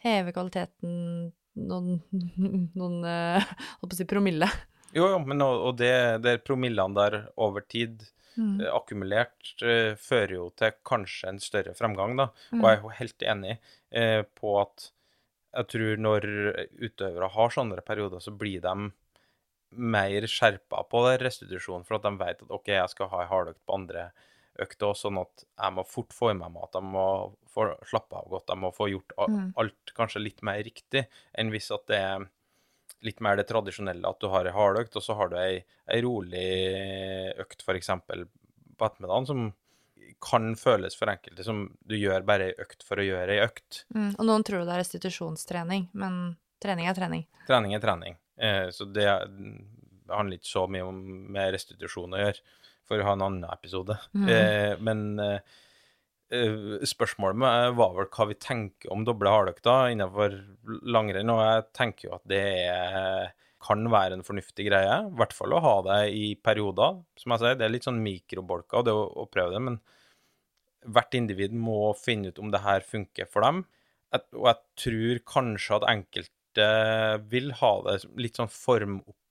[0.05, 2.01] heve kvaliteten noen,
[2.79, 3.45] noen eh,
[3.81, 4.49] holdt på å si promille.
[4.95, 8.57] Jo, jo, men og, og det, det er promillene der over tid Mm.
[8.64, 12.25] eh, akkumulert eh, fører jo til kanskje en større fremgang, da.
[12.51, 12.64] Og Mm.
[12.67, 13.53] jeg er jo helt enig
[13.95, 14.88] eh, på at
[15.55, 16.27] jeg tror når
[16.83, 18.73] utøvere har sånne perioder, så blir de
[19.71, 23.31] mer skjerpa på det restitusjon, for at de vet at OK, jeg skal ha ei
[23.31, 24.09] hardøkt på andre,
[24.62, 26.71] økt òg, sånn at jeg må fort få i meg mat.
[26.75, 27.07] Jeg må
[27.55, 28.49] få slappe av godt.
[28.53, 29.53] Jeg må få gjort Mm.
[29.57, 32.29] alt kanskje litt mer riktig enn hvis at det er
[33.03, 36.01] litt mer det tradisjonelle, at du har ei hardøkt, og så har du ei, ei
[36.01, 37.90] rolig økt f.eks.
[38.77, 39.53] på ettermiddagen, som
[40.25, 43.85] kan føles for enkelte som du gjør bare ei økt for å gjøre ei økt.
[43.95, 44.14] Mm.
[44.19, 47.27] Og noen tror det er restitusjonstrening, men trening er trening.
[47.47, 48.17] Trening er trening.
[48.38, 49.07] Eh, så det
[50.09, 51.01] handler ikke så mye om
[51.33, 52.40] med restitusjon å gjøre,
[52.88, 53.97] for å ha en annen episode.
[54.16, 54.27] Mm.
[54.31, 55.55] Eh, men eh,
[56.35, 60.37] eh, spørsmålet med var vel hva vi tenker om doble hardøkter innenfor
[60.85, 65.01] langrenn, og jeg tenker jo at det er, kan være en fornuftig greie.
[65.09, 67.01] I hvert fall å ha det i perioder.
[67.20, 69.81] Som jeg sier, det er litt sånn mikrobolker det å, å prøve det, men
[70.85, 73.64] hvert individ må finne ut om det her funker for dem.
[74.37, 76.66] Og jeg tror kanskje at enkelte
[77.33, 78.53] vil ha det litt sånn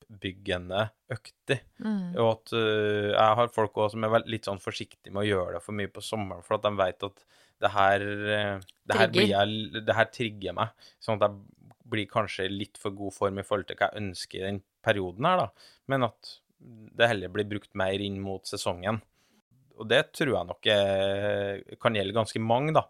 [0.03, 1.63] formoppbyggende økter.
[1.79, 2.15] Mm.
[2.17, 5.57] Og at uh, jeg har folk også som er litt sånn forsiktige med å gjøre
[5.57, 7.25] det for mye på sommeren, for at de vet at
[7.63, 10.73] det her, øh, det her, jeg, det her trigger meg.
[10.99, 14.41] Sånn at jeg blir kanskje litt for god form i forhold til hva jeg ønsker
[14.41, 15.69] i den perioden her, da.
[15.87, 18.99] Men at det heller blir brukt mer inn mot sesongen.
[19.79, 22.83] Og det tror jeg nok kan gjelde ganske mange, da.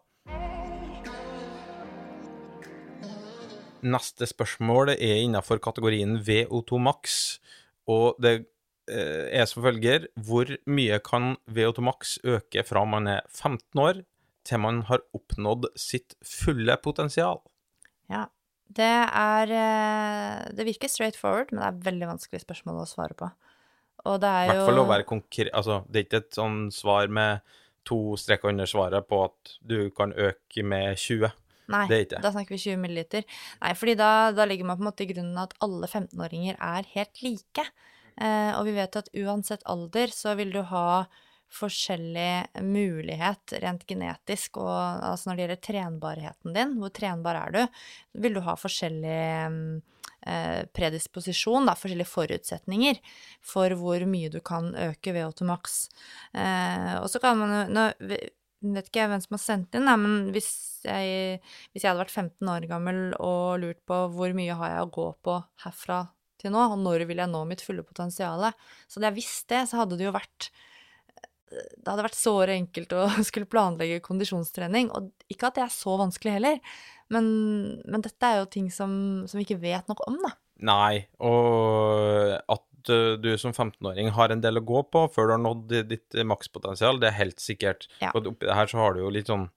[3.83, 7.17] Neste spørsmål er innenfor kategorien VO2 max,
[7.89, 8.33] og det
[8.87, 14.03] eh, er som følger Hvor mye kan VO2 max øke fra man er 15 år
[14.47, 17.43] til man har oppnådd sitt fulle potensial?
[18.11, 18.27] Ja.
[18.73, 23.17] Det er eh, Det virker straight forward, men det er veldig vanskelig spørsmål å svare
[23.17, 23.27] på.
[24.09, 26.65] Og det I er hvert fall å være konkret Altså, det er ikke et sånn
[26.75, 27.43] svar med
[27.87, 31.31] to streker under svaret på at du kan øke med 20.
[31.71, 33.25] Nei, da snakker vi 20 milliliter.
[33.61, 36.89] Nei, fordi da, da legger man på en måte i grunnen at alle 15-åringer er
[36.95, 37.67] helt like.
[38.21, 41.05] Eh, og vi vet at uansett alder så vil du ha
[41.53, 44.73] forskjellig mulighet rent genetisk, og
[45.05, 47.81] altså når det gjelder trenbarheten din, hvor trenbar er du,
[48.25, 49.19] vil du ha forskjellig
[49.53, 49.67] mm,
[50.33, 53.01] eh, predisposisjon, da, forskjellige forutsetninger
[53.53, 55.83] for hvor mye du kan øke VO2 max.
[56.33, 57.85] Eh, og så kan man jo nå,
[58.63, 60.51] vet ikke hvem som har sendt inn, men hvis
[60.87, 61.39] jeg,
[61.71, 64.91] hvis jeg hadde vært 15 år gammel og lurt på hvor mye har jeg å
[64.93, 66.03] gå på herfra
[66.41, 68.49] til nå, og når vil jeg nå mitt fulle potensial,
[68.87, 70.51] så hadde jeg visst det, så hadde det jo vært
[71.53, 75.97] det hadde vært såre enkelt å skulle planlegge kondisjonstrening, og ikke at det er så
[76.01, 76.61] vanskelig heller,
[77.13, 77.25] men,
[77.85, 78.93] men dette er jo ting som,
[79.29, 80.33] som vi ikke vet nok om, da.
[80.63, 85.33] Nei, og at uh, du som 15-åring har en del å gå på før du
[85.37, 87.87] har nådd ditt uh, makspotensial, det er helt sikkert.
[88.01, 88.11] Ja.
[88.15, 89.49] Og oppi det her så har du jo litt sånn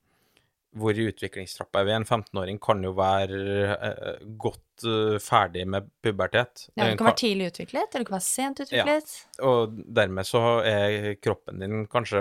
[0.76, 1.92] Hvor i utviklingstrappa er vi?
[1.96, 3.38] En 15-åring kan jo være
[3.72, 6.66] eh, godt uh, ferdig med pubertet.
[6.76, 9.14] Ja, Du kan være tidlig utviklet, eller det kan være sent utviklet.
[9.40, 12.20] Og dermed så er kroppen din kanskje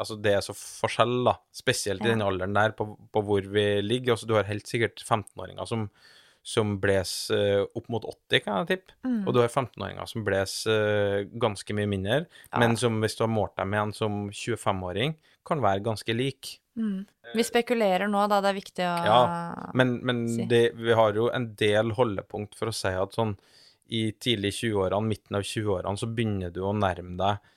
[0.00, 1.34] Altså, det er så forskjell, da.
[1.52, 2.14] Spesielt i Ja.
[2.14, 4.14] den alderen der, på, på hvor vi ligger.
[4.14, 5.88] Altså, du har helt sikkert 15-åringer som,
[6.42, 8.94] som bles uh, opp mot 80, kan jeg tippe.
[9.04, 9.18] Mm.
[9.28, 12.62] Og du har 15-åringer som bles uh, ganske mye mindre, Ja.
[12.62, 15.14] men som hvis du har målt dem igjen som 25-åring,
[15.46, 16.54] kan være ganske lik.
[16.80, 17.04] Mm.
[17.36, 18.40] Vi spekulerer nå, da.
[18.44, 19.20] Det er viktig å Ja,
[19.76, 20.46] Men, men si.
[20.48, 23.36] det, vi har jo en del holdepunkt for å si at sånn
[23.90, 27.48] i tidlig 20-årene, midten av 20-årene, så begynner du å nærme deg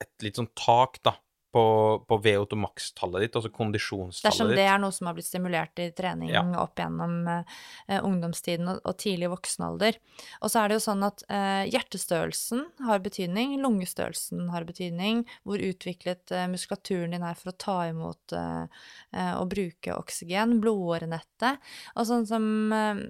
[0.00, 1.16] et litt sånn tak, da,
[1.52, 1.62] på,
[2.06, 4.58] på VO2 max-tallet ditt, altså kondisjonstallet Dersom ditt.
[4.60, 6.42] det er noe som har blitt stimulert i trening Ja.
[6.62, 9.98] opp gjennom eh, ungdomstiden og, og tidlig voksen alder.
[10.40, 15.58] Og så er det jo sånn at eh, hjertestørrelsen har betydning, lungestørrelsen har betydning, hvor
[15.62, 18.64] utviklet eh, muskulaturen din er for å ta imot eh,
[19.16, 21.58] eh, og bruke oksygen, blodårenettet.
[21.98, 23.02] Og sånn som eh,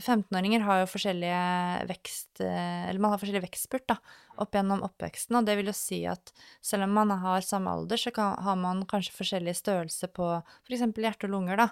[0.00, 2.40] 15-åringer har jo forskjellige vekst...
[2.40, 3.98] Eh, eller man har forskjellig vekstspurt, da,
[4.42, 6.32] opp gjennom oppveksten, og det vil jo si at
[6.64, 10.30] selv om man har samme alder, så kan, har man kanskje forskjellig størrelse på
[10.66, 10.86] f.eks.
[10.96, 11.68] hjerte og lunger, da,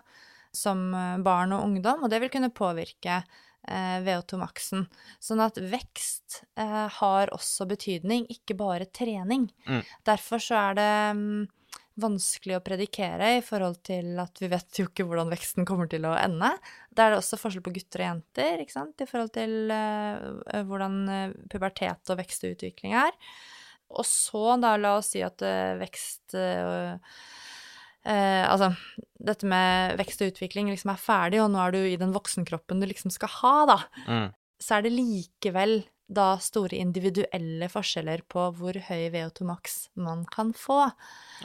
[0.54, 4.86] som eh, barn og ungdom, og det vil kunne påvirke eh, VO2-maksen.
[5.22, 9.48] Sånn at vekst eh, har også betydning, ikke bare trening.
[9.66, 9.82] Mm.
[10.08, 11.42] Derfor så er det mm,
[12.00, 16.06] vanskelig å predikere i forhold til at vi vet jo ikke hvordan veksten kommer til
[16.08, 16.48] å ende.
[16.88, 20.62] Da er det også forskjell på gutter og jenter, ikke sant, i forhold til uh,
[20.68, 23.12] hvordan eh, pubertet og vekst og utvikling er.
[23.92, 26.96] Og så, da, la oss si at uh, vekst uh,
[28.08, 28.72] eh, Altså,
[29.20, 32.80] dette med vekst og utvikling liksom er ferdig, og nå er du i den voksenkroppen
[32.80, 33.78] du liksom skal ha, da.
[34.08, 34.30] Mm.
[34.62, 35.82] Så er det likevel
[36.14, 40.84] da store individuelle forskjeller på hvor høy VO2 max man kan få.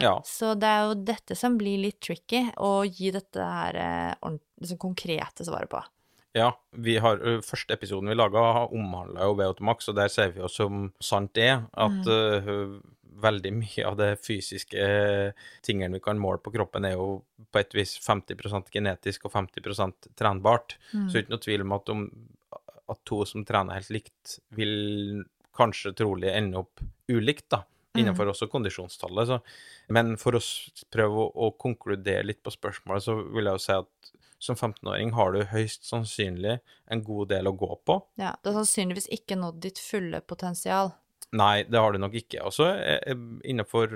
[0.02, 0.18] Ja.
[0.28, 4.82] Så det er jo dette som blir litt tricky, å gi dette her eh, liksom
[4.82, 5.82] konkrete svaret på.
[6.38, 10.44] Ja, vi har, første episoden vi laga, omhandla jo VO2 Max, og der ser vi
[10.44, 12.78] jo som sant er at Mm.
[12.78, 12.78] uh,
[13.18, 14.84] veldig mye av det fysiske
[15.66, 20.14] tingene vi kan måle på kroppen, er jo på et vis 50% genetisk og 50
[20.18, 20.78] trenbart.
[20.94, 21.08] Mm.
[21.08, 22.04] Så det er ikke noe tvil om at, om
[22.90, 25.24] at to som trener helt likt, vil
[25.58, 27.64] kanskje trolig ende opp ulikt, da.
[27.98, 29.26] Innenfor også kondisjonstallet.
[29.32, 29.40] Så.
[29.90, 30.42] Men for å
[30.94, 35.16] prøve å, å konkludere litt på spørsmålet, så vil jeg jo si at som 15-åring
[35.18, 36.60] har du høyst sannsynlig
[36.94, 37.96] en god del å gå på.
[38.22, 40.92] Ja, du har sannsynligvis ikke nådd ditt fulle potensial.
[41.34, 42.44] Nei, det har du nok ikke.
[42.46, 43.18] Og så eh,
[43.50, 43.90] innenfor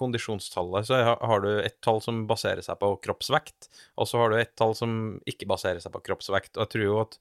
[0.00, 4.30] kondisjonstallet så har- har du et tall som baserer seg på kroppsvekt, og så har
[4.30, 6.56] du et tall som ikke baserer seg på kroppsvekt.
[6.56, 7.18] Og jeg tror jo at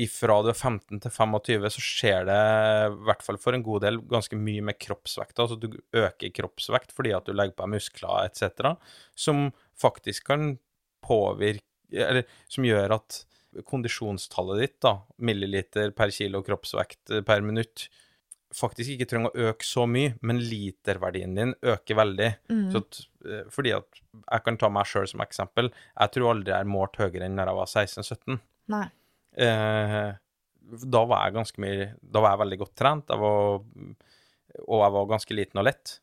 [0.00, 2.38] ifra du er 15 til 25, så skjer det,
[2.88, 5.42] i hvert fall for en god del, ganske mye med kroppsvekt.
[5.42, 8.72] Altså du øker kroppsvekt fordi at du legger på deg muskler etc.,
[9.14, 9.50] som
[9.80, 10.54] faktisk kan
[11.02, 13.18] påvirke Eller som gjør at
[13.68, 17.90] kondisjonstallet ditt, da, milliliter per kilo kroppsvekt eh, per minutt,
[18.56, 22.30] faktisk ikke trenger å øke så mye, men literverdien din øker veldig.
[22.72, 24.00] Så at, eh, fordi at
[24.30, 25.68] Jeg kan ta meg sjøl som eksempel.
[26.00, 28.40] Jeg tror aldri jeg er målt høyere enn når jeg var 16-17.
[28.72, 28.86] Nei.
[29.36, 30.10] Eh,
[30.92, 33.62] da var jeg ganske mye Da var jeg veldig godt trent, jeg var,
[34.68, 35.94] og jeg var ganske liten og lett.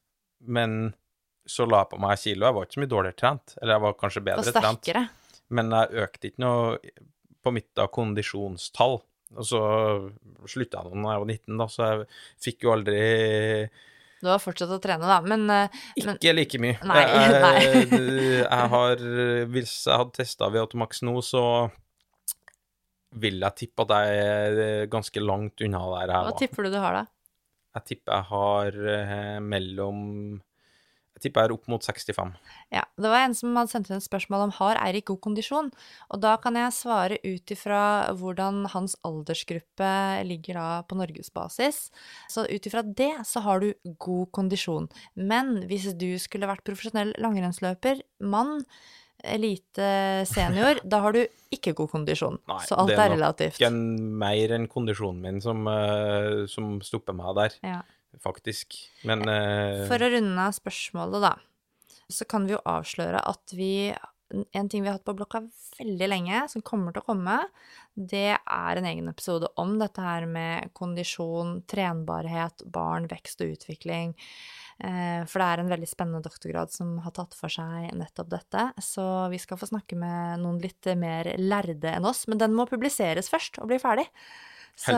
[0.46, 0.94] Men
[1.50, 2.46] så la jeg på meg kilo.
[2.48, 4.90] Jeg var ikke så mye dårligere trent, eller jeg var kanskje bedre bedre trent.
[5.50, 6.80] Men jeg økte ikke noe
[7.44, 9.00] på mitt da kondisjonstall.
[9.38, 9.60] Og så
[10.50, 12.06] slutta jeg nå da jeg var 19, da, så jeg
[12.46, 13.02] fikk jo aldri
[14.24, 16.80] Du har fortsatt å trene, da, men eh, Men- Ikke like mye.
[16.84, 17.90] Nei, Jeg,
[18.42, 19.04] jeg har
[19.54, 21.44] Hvis jeg hadde testa Veotomax nå, så
[23.18, 26.84] vil jeg tippe at jeg er ganske langt unna der jeg hva tipper du du
[26.84, 27.08] har, da?
[27.78, 29.98] Jeg tipper jeg har eh, mellom
[31.18, 32.30] Jeg tipper jeg er opp mot 65.
[32.74, 35.72] Ja, det var en som hadde sendt inn et spørsmål om har Eirik god kondisjon,
[36.10, 37.82] og da kan jeg svare ut ifra
[38.16, 39.90] hvordan hans aldersgruppe
[40.30, 41.90] ligger da på norgesbasis.
[42.32, 44.88] Så ut ifra det så har du god kondisjon.
[45.20, 48.64] Men hvis du skulle vært profesjonell langrennsløper, mann,
[49.24, 49.90] elite
[50.30, 52.40] senior, da har du ikke god kondisjon.
[52.50, 53.60] Nei, så alt er relativt.
[53.60, 53.82] det er nok.
[54.00, 57.82] En, mer enn kondisjonen min som, uh, som stopper meg der, Ja.
[58.24, 58.78] faktisk.
[59.10, 59.88] Men uh...
[59.90, 61.36] For å runde av spørsmålet, da,
[62.10, 63.74] så kan vi jo avsløre at vi
[64.54, 65.40] En ting vi har hatt på blokka
[65.80, 67.40] veldig lenge, som kommer til å komme,
[67.98, 74.14] det er en egen episode om dette her med kondisjon, trenbarhet, barn, vekst og utvikling.
[74.80, 78.68] Eh, For det er en veldig spennende doktorgrad som har tatt for seg nettopp dette.
[78.84, 82.68] Så vi skal få snakke med noen litt mer lærde enn oss, men den må
[82.70, 84.08] publiseres først og bli ferdig.
[84.80, 84.94] Så,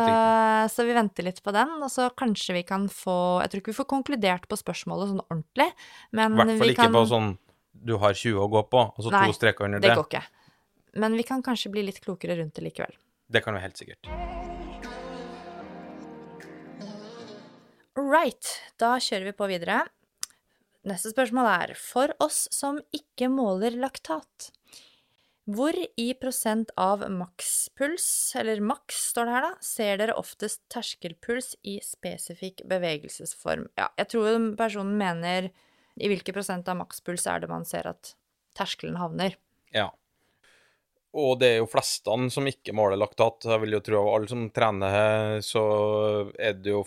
[0.69, 3.71] så vi venter litt på den, og så kanskje vi kan få Jeg tror ikke
[3.71, 5.71] vi får konkludert på spørsmålet sånn ordentlig,
[6.13, 7.31] men i hvert fall ikke på sånn
[7.81, 9.97] du har 20 å gå på, og så Nei, to streker under Det det.
[9.97, 10.21] går ikke.
[11.01, 12.93] Men vi kan kanskje bli litt klokere rundt det likevel.
[13.31, 14.05] Det kan vi helt sikkert.
[18.11, 19.83] Right, da kjører vi på videre.
[20.87, 24.49] Neste spørsmål er For oss som ikke måler laktat,
[25.49, 28.05] hvor i prosent av makspuls,
[28.37, 33.65] eller maks står det her da, ser dere oftest terskelpuls i spesifikk bevegelsesform?
[33.79, 35.49] Ja, jeg tror personen mener
[35.97, 38.13] i hvilke prosent av makspuls er det man ser at
[38.57, 39.35] terskelen havner.
[39.75, 39.89] Ja.
[41.11, 43.49] Og det er jo flestene som ikke måler laktat.
[43.49, 45.63] Jeg vil jo tro av alle som trener, så
[46.39, 46.85] er det jo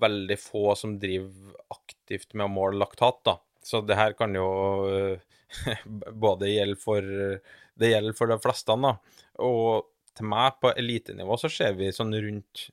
[0.00, 3.38] veldig få som driver aktivt med å måle laktat, da.
[3.64, 4.46] Så det her kan jo
[4.90, 5.18] eh,
[6.26, 7.00] både gjelde for
[7.74, 8.96] Det gjelder for de fleste, da.
[9.42, 12.68] Og til meg, på elitenivå, så ser vi sånn rundt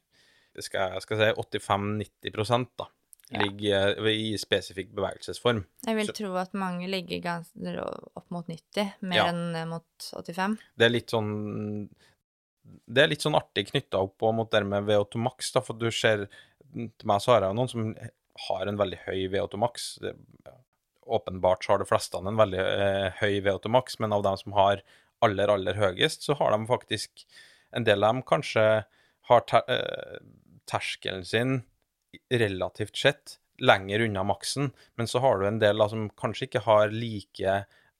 [0.61, 1.29] skal jeg skal si
[1.63, 2.85] 85-90 da.
[3.31, 3.39] Ja.
[3.45, 5.61] Ligger i spesifikk bevegelsesform.
[5.87, 7.77] Jeg vil Så- tro at mange ligger ganske
[8.15, 9.25] opp mot 90, mer Ja.
[9.31, 10.57] enn mot 85.
[10.77, 11.89] det er litt sånn
[12.87, 15.89] Det er litt sånn artig knytta opp mot det med VO2 max, da, for du
[15.89, 16.27] ser
[16.73, 17.87] Til meg så har jeg noen som
[18.47, 19.87] har en veldig høy V8-max.
[21.11, 24.83] Åpenbart så har de fleste en veldig eh, høy V8-max, men av dem som har
[25.25, 27.25] aller, aller høyest, så har de faktisk
[27.71, 28.63] En del av dem kanskje
[29.29, 30.17] har ter, eh,
[30.67, 31.61] terskelen sin
[32.27, 36.63] relativt sett lenger unna maksen, men så har du en del da, som kanskje ikke
[36.65, 37.53] har like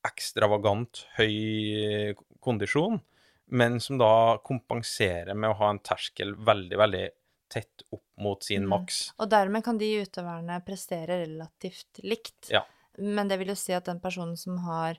[0.08, 3.00] ekstravagant høy kondisjon,
[3.48, 7.06] men som da kompenserer med å ha en terskel veldig, veldig
[7.52, 8.70] tett opp mot sin Mm.
[8.74, 9.02] maks.
[9.20, 12.50] Og dermed kan de utøverne prestere relativt likt.
[12.50, 12.64] Ja.
[12.98, 14.98] Men det vil jo si at den personen som har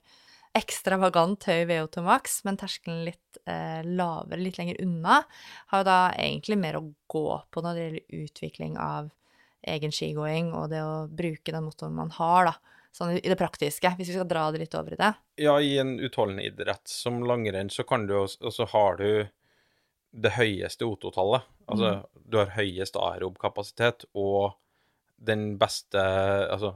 [0.55, 5.23] ekstravagant høy VO2 maks, men terskelen litt eh, lavere, litt lenger unna,
[5.73, 9.09] har jo da egentlig mer å gå på når det gjelder utvikling av
[9.73, 12.55] egen skigåing og det å bruke den motoren man har, da.
[12.93, 15.15] Sånn i i det praktiske, hvis vi skal dra det litt over i det.
[15.41, 19.29] Ja, i en utholdende idrett som langrenn, så kan du også, Og så har du
[20.12, 21.42] det høyeste O2-tallet.
[21.72, 21.92] Altså,
[22.29, 24.55] du har høyest aerob kapasitet og
[25.22, 25.96] den beste
[26.53, 26.75] Altså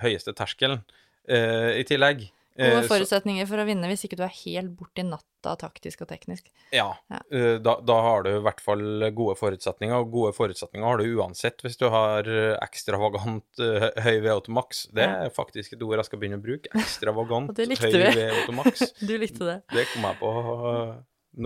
[0.00, 0.80] høyeste terskelen
[1.28, 2.22] eh, i tillegg.
[2.58, 6.00] Eh, Gode så- forutsetninger for å vinne hvis ikke du er helt borti natta taktisk
[6.02, 6.48] og teknisk.
[6.74, 6.88] Ja.
[7.12, 7.20] Ja.
[7.30, 8.82] eh, Da, da har du i hvert fall
[9.14, 12.26] gode forutsetninger, og gode forutsetninger har du uansett hvis du har
[12.64, 14.86] ekstravagant eh, høy VO2 max.
[14.90, 16.72] Det er faktisk et ord jeg skal begynne å bruke.
[16.82, 18.10] Ekstravagant høy vi.
[18.18, 18.82] VO2 max.
[18.98, 19.58] Du likte det.
[19.76, 20.32] Det kom jeg på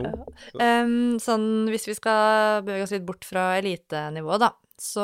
[0.00, 0.11] nå.
[0.57, 4.52] Um, sånn, hvis vi skal bevege oss litt bort fra elitenivået, da.
[4.83, 5.02] Så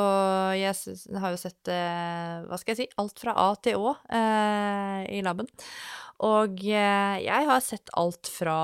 [0.58, 0.74] jeg
[1.22, 5.20] har jo sett, eh, hva skal jeg si, alt fra A til Å eh, i
[5.22, 5.46] laben.
[6.26, 8.58] Og eh, jeg har sett alt fra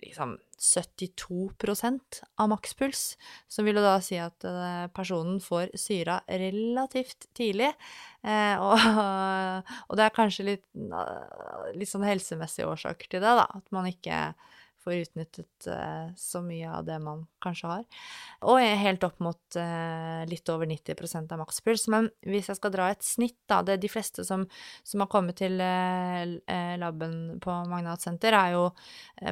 [0.00, 3.16] liksom 72% av makspuls,
[3.48, 7.72] som vil jo da si at eh, personen får syra relativt tidlig.
[8.22, 8.86] Eh, og,
[9.88, 10.66] og det er kanskje litt,
[11.74, 13.48] litt sånn helsemessige årsaker til det, da.
[13.50, 14.28] At man ikke
[14.84, 17.84] får utnyttet eh, så mye av det man kanskje har.
[18.48, 21.86] Og helt opp mot eh, litt over 90% av makspuls.
[21.92, 24.46] Men hvis jeg skal dra et snitt, da Det er de fleste som,
[24.86, 28.66] som har kommet til eh, laben på Magnat Senter, er jo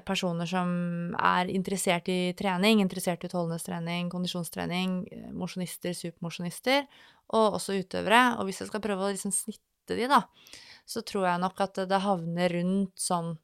[0.04, 0.68] personer som
[1.16, 5.00] er interessert i trening, interessert i utholdenhetstrening, kondisjonstrening,
[5.36, 6.84] mosjonister, supermosjonister,
[7.36, 8.38] og også utøvere.
[8.38, 10.24] Og hvis jeg skal prøve å liksom snitte de, da,
[10.88, 13.36] så tror jeg nok at det havner rundt sånn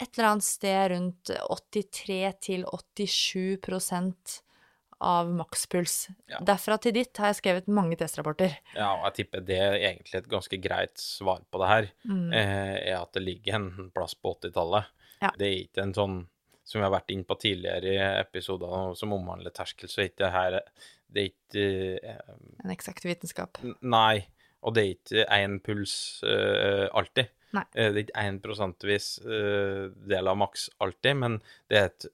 [0.00, 4.40] et eller annet sted rundt 83 til 87%
[5.00, 6.10] av makspuls.
[6.28, 6.42] Ja.
[6.44, 8.52] Derfra til ditt har jeg skrevet mange testrapporter.
[8.76, 12.32] Ja, og jeg tipper det er egentlig et ganske greit svar på det her, Mm.
[12.34, 14.84] eh, er at det ligger en plass på 80-tallet.
[15.22, 15.30] Ja.
[15.38, 16.18] Det er ikke en sånn
[16.64, 20.24] som vi har vært inne på tidligere i episoder som omhandler terskel, så er ikke
[20.24, 20.60] det her
[21.12, 22.34] Det er ikke eh,
[22.64, 23.58] En eksakt vitenskap.
[23.82, 24.26] Nei,
[24.60, 25.94] og det er ikke én puls
[26.26, 27.30] uh, alltid.
[27.56, 27.64] Nei.
[27.74, 31.38] Eh, det er ikke én prosentvis uh, del av maks alltid, men
[31.70, 32.08] det er et,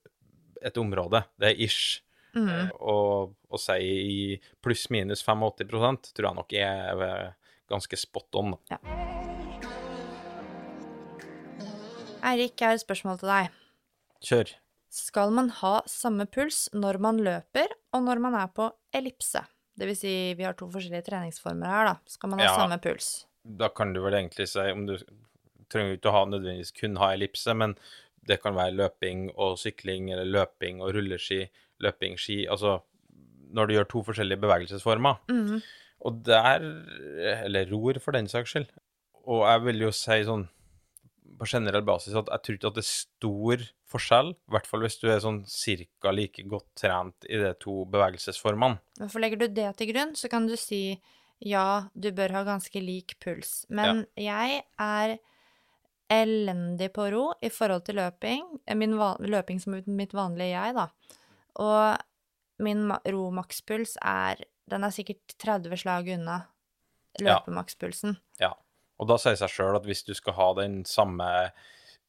[0.71, 1.25] et område.
[1.41, 2.03] Det er ish.
[2.37, 2.47] Mm.
[2.49, 7.05] Uh, og å si pluss-minus 85% tror jeg nok er
[7.67, 8.55] ganske spot on.
[8.71, 8.79] Ja.
[12.27, 13.59] Eirik, jeg har et spørsmål til deg.
[14.27, 14.55] Kjør.
[14.97, 19.43] Skal man ha samme puls når man løper, og når man er på ellipse?
[19.77, 21.95] Det vil si, vi har to forskjellige treningsformer her, da.
[22.07, 22.57] Skal man ha Ja.
[22.57, 23.27] samme puls?
[23.45, 24.97] Da kan du vel egentlig si om du
[25.71, 27.77] trenger ikke å ha nødvendigvis kun ha ellipse, men
[28.27, 31.49] det kan være løping og sykling, eller løping og rulleski,
[31.81, 32.81] løping, ski Altså
[33.53, 35.19] når du gjør to forskjellige bevegelsesformer.
[35.31, 35.63] Mhm.
[36.05, 36.59] Og der
[37.45, 38.67] Eller ror, for den saks skyld.
[39.27, 40.49] Og jeg vil jo si sånn
[41.39, 44.83] på generell basis at jeg tror ikke at det er stor forskjell, i hvert fall
[44.83, 48.81] hvis du er sånn cirka like godt trent i de to bevegelsesformene.
[49.03, 50.17] Hvorfor legger du det til grunn?
[50.19, 50.99] Så kan du si
[51.45, 53.67] ja, du bør ha ganske lik puls.
[53.69, 55.17] Men jeg er
[56.13, 58.47] elendig på ro i forhold til løping.
[58.79, 60.89] Min løping som mitt vanlige jeg, da.
[61.61, 66.41] Og min romakspuls er Den er sikkert 30 slag unna
[67.23, 68.17] løpemakspulsen.
[68.41, 68.49] Ja.
[68.49, 68.55] Ja.
[69.01, 71.27] Og da sier seg sjøl at hvis du skal ha den samme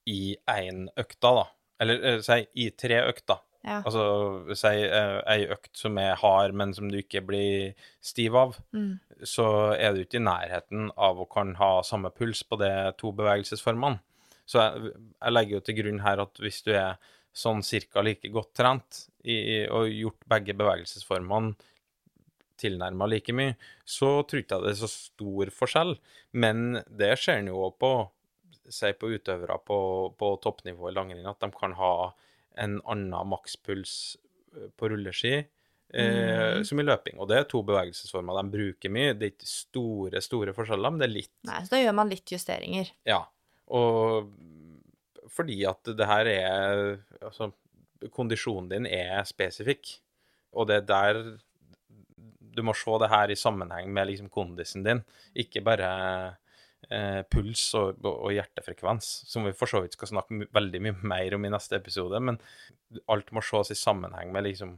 [0.08, 1.46] i én økta, da,
[1.84, 3.82] eller eh, si i tre økter Ja.
[3.84, 7.74] Altså si eh, ei økt som er hard, men som du ikke blir
[8.06, 9.00] stiv av, Mm.
[9.28, 12.70] så er du ikke i nærheten av å kan ha samme puls på de
[13.02, 14.00] to bevegelsesformene.
[14.48, 16.96] Så jeg, jeg legger jo til grunn her at hvis du er
[17.36, 21.58] sånn cirka like godt trent i, i, og gjort begge bevegelsesformene
[22.60, 25.96] tilnærma like mye, så tror ikke jeg det er så stor forskjell.
[26.34, 27.92] Men det ser en jo også på
[28.68, 29.76] Si på utøvere på,
[30.20, 31.92] på toppnivå i langrenn, at de kan ha
[32.60, 34.18] en annen makspuls
[34.58, 35.46] eh, på rulleski eh,
[36.58, 36.66] Mm.
[36.68, 37.16] som i løping.
[37.24, 39.14] Og det er to bevegelsesformer de bruker mye.
[39.16, 41.32] Det er ikke store, store forskjeller, men det er litt.
[41.48, 42.92] Nei, så da gjør man litt justeringer.
[43.08, 43.22] Ja.
[43.72, 44.34] Og
[45.32, 46.84] fordi at det her er
[47.22, 47.54] Altså,
[48.12, 50.02] kondisjonen din er spesifikk,
[50.52, 51.22] og det er der
[52.58, 55.04] du må se det her i sammenheng med liksom kondisen din,
[55.38, 55.92] ikke bare
[56.90, 60.98] eh, puls og, og hjertefrekvens, som vi for så vidt skal snakke my- veldig mye
[61.14, 62.42] mer om i neste episode, men
[63.12, 64.76] alt må ses i sammenheng med liksom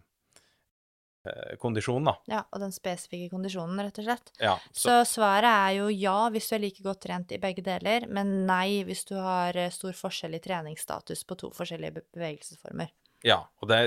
[1.28, 2.16] eh, kondisjon, da.
[2.32, 4.32] Ja, og den spesifikke kondisjonen, rett og slett.
[4.42, 8.08] Ja, Så svaret er jo ja hvis du er like godt trent i begge deler,
[8.10, 12.92] men nei hvis du har eh, stor forskjell i treningsstatus på to forskjellige bevegelsesformer.
[13.28, 13.80] Ja, og det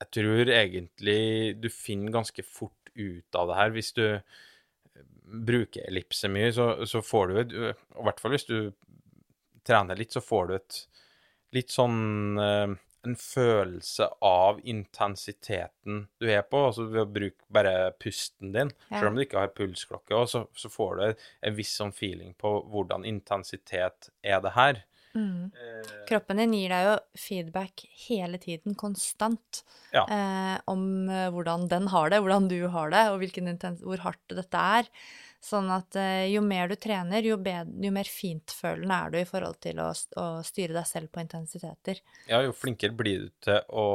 [0.00, 3.72] Jeg tror egentlig du finner ganske fort ut av det her.
[3.74, 4.20] Hvis du eh,
[5.24, 8.56] bruker ellipse mye, så, så får du et I hvert fall hvis du
[9.66, 10.78] trener litt, så får du et
[11.56, 12.76] litt sånn eh,
[13.08, 18.74] En følelse av intensiteten du er på, altså ved å bruke bare pusten din.
[18.90, 18.98] Ja.
[18.98, 21.06] Selv om du ikke har pulsklokke, så, så får du
[21.48, 24.82] en viss sånn feeling på hvordan intensitet er det her.
[25.14, 25.50] Mm.
[25.54, 30.04] Eh, Kroppen din gir deg jo feedback hele tiden, konstant, Ja.
[30.06, 34.22] eh, om eh, hvordan den har det, hvordan du har det, og intens hvor hardt
[34.28, 34.86] dette er.
[35.40, 39.24] Sånn at eh, jo mer du trener, jo, bedre, jo mer fintfølende er du i
[39.28, 39.88] forhold til å,
[40.20, 42.02] å styre deg selv på intensiteter.
[42.28, 43.86] Ja, jo flinkere blir du til å,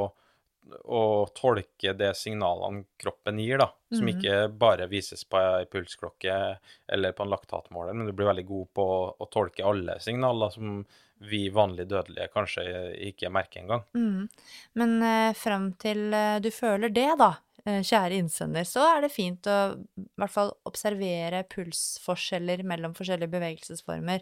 [0.85, 3.67] å tolke det signalene kroppen gir, da.
[3.93, 4.15] Som Mhm.
[4.15, 6.57] ikke bare vises på ei pulsklokke
[6.89, 10.49] eller på en laktatmåler, men du blir veldig god på å, å tolke alle signaler
[10.49, 10.85] som
[11.19, 12.65] vi vanlige dødelige kanskje
[13.07, 13.83] ikke merker engang.
[13.95, 14.27] Mm.
[14.75, 17.29] Men eh, fram til eh, du føler det, da,
[17.65, 19.55] eh, kjære innsender, så er det fint å
[19.95, 24.21] i hvert fall observere pulsforskjeller mellom forskjellige bevegelsesformer.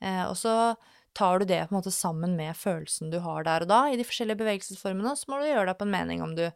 [0.00, 0.56] Eh, og så
[1.14, 3.96] tar du det på en måte sammen med følelsen du har der og da i
[4.00, 6.46] de forskjellige bevegelsesformene, så må du gjøre deg opp en mening om du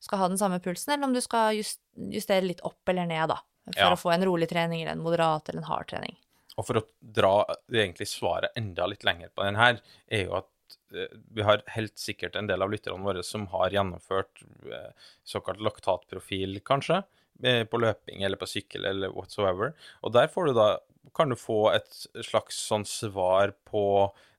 [0.00, 1.78] skal ha den samme pulsen, eller om du skal jus-
[2.14, 3.40] justere litt opp eller ned, da.
[3.72, 3.90] For Ja.
[3.92, 6.14] å få en rolig trening eller en moderat eller en hard trening.
[6.56, 9.80] Og for å dra egentlig svaret enda litt lenger på den her,
[10.10, 10.46] er jo at
[10.94, 14.40] eh, vi har helt sikkert en del av lytterne våre som har gjennomført
[14.72, 14.90] eh,
[15.24, 17.02] såkalt laktatprofil, kanskje,
[17.42, 19.74] eh, på løping eller på sykkel eller whatsoever.
[20.02, 20.78] Og der får du da,
[21.14, 21.88] kan du få et
[22.26, 23.84] slags sånn svar på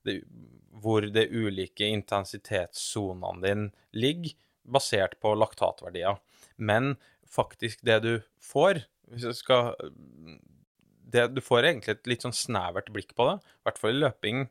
[0.06, 0.20] det,
[0.80, 4.36] hvor de ulike intensitetssonene dine ligger,
[4.70, 6.20] basert på laktatverdier.
[6.60, 6.94] Men
[7.30, 8.12] faktisk det du
[8.44, 9.74] får, hvis jeg skal
[11.10, 13.36] det, du får egentlig et litt sånn snevert blikk på det.
[13.42, 14.48] I hvert fall i løping.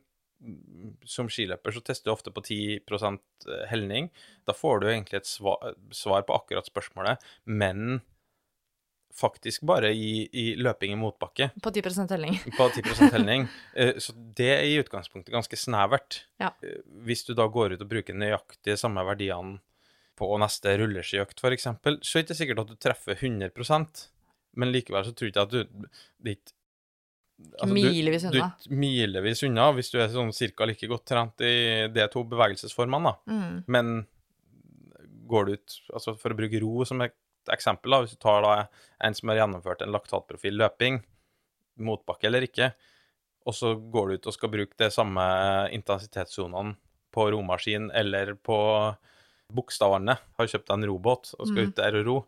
[1.08, 4.08] Som skiløper så tester du ofte på 10% helning.
[4.48, 8.00] Da får du egentlig et svar, svar på akkurat spørsmålet, men
[9.16, 12.36] faktisk bare i, i løping i motbakke På 10 telling.
[12.58, 13.48] på 10 helning.
[13.74, 16.24] Eh, Så det er i utgangspunktet ganske snevert.
[16.42, 16.52] Ja.
[16.62, 19.58] Eh, Hvis du da går ut og bruker nøyaktig samme verdiene
[20.20, 24.08] på neste rulleskiøkt, f.eks., så er det ikke sikkert at du treffer 100%
[24.58, 25.90] men likevel så tror jeg ikke at du
[26.20, 28.48] det er altså, Milevis unna.
[28.60, 31.52] Du, milevis unna hvis du er sånn cirka like godt trent i
[31.92, 33.32] de to bevegelsesformene, da.
[33.32, 33.54] Mm.
[33.70, 33.92] Men
[35.30, 37.14] går du ut altså For å bruke ro som et
[37.48, 38.54] eksempel, da, hvis du tar da
[39.04, 41.00] en som har gjennomført en laktatprofil løping,
[41.80, 42.72] motbakke eller ikke,
[43.48, 45.22] og så går du ut og skal bruke de samme
[45.72, 46.76] intensitetssonene
[47.10, 48.58] på romaskin eller på
[49.50, 51.70] Bogstadvannet, har kjøpt deg en robåt og skal mm.
[51.70, 52.18] ut der og ro,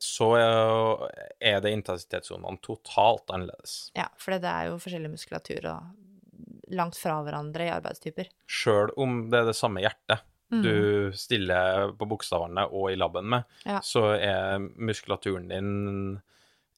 [0.00, 1.02] så er-
[1.40, 3.90] er det intensitetssonene totalt annerledes.
[3.98, 8.30] Ja, for det er jo forskjellig muskulatur og langt fra hverandre i arbeidstyper.
[8.48, 10.24] Sjøl om det er det samme hjertet
[10.54, 10.62] Mm.
[10.64, 13.80] du stiller på bokstavene og i laben med, Ja.
[13.84, 16.22] så er muskulaturen din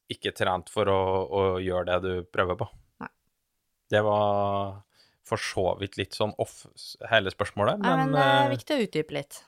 [0.09, 2.69] ikke trent for å, å gjøre det du prøver på.
[3.03, 3.09] Nei.
[3.91, 4.83] Det var
[5.27, 6.61] for så vidt litt sånn off
[7.11, 9.41] hele spørsmålet, Nei, men, men det er eh, viktig å utdype litt.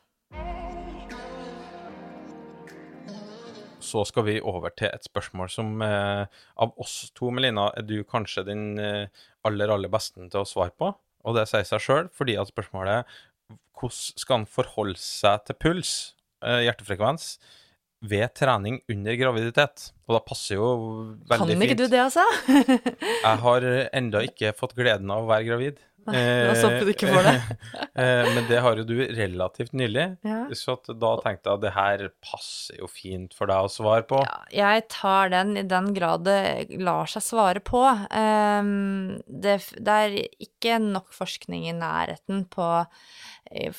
[3.89, 6.25] så skal vi over til et spørsmål som eh,
[6.61, 10.75] av oss to, Melina, er du kanskje den eh, aller, aller beste til å svare
[10.77, 10.91] på.
[11.27, 13.17] Og det sier seg sjøl, fordi at spørsmålet er
[13.79, 15.93] hvordan skal han forholde seg til puls,
[16.43, 17.37] eh, hjertefrekvens,
[17.99, 19.89] ved trening under graviditet?
[20.07, 20.69] Og da passer jo
[21.27, 21.35] veldig fint.
[21.35, 21.83] Kan ikke fint.
[21.83, 22.25] du det, altså?
[23.27, 25.85] Jeg har enda ikke fått gleden av å være gravid.
[26.09, 27.37] Nei, stopper du ikke får det.
[27.99, 30.05] Eh, Men det har jo du relativt nylig.
[30.23, 30.45] Ja.
[30.55, 34.21] Så da tenkte jeg at det her passer jo fint for deg å svare på.
[34.23, 37.81] Ja, jeg tar den i den grad det lar seg svare på.
[38.15, 40.15] Ehm, det, det er
[40.47, 42.69] ikke nok forskning i nærheten på
[43.51, 43.69] i,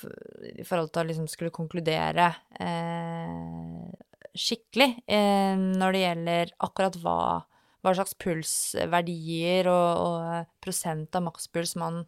[0.66, 3.86] forhold til å liksom skulle konkludere eh,
[4.34, 7.18] skikkelig eh, når det gjelder akkurat hva,
[7.82, 12.02] hva slags pulsverdier og, og prosent av makspuls man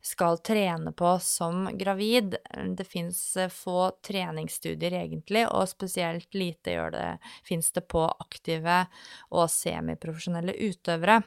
[0.00, 2.38] skal trene på som gravid.
[2.76, 3.20] Det fins
[3.52, 7.08] få treningsstudier egentlig, og spesielt lite gjør det,
[7.46, 8.84] fins det på aktive
[9.28, 11.20] og semiprofesjonelle utøvere.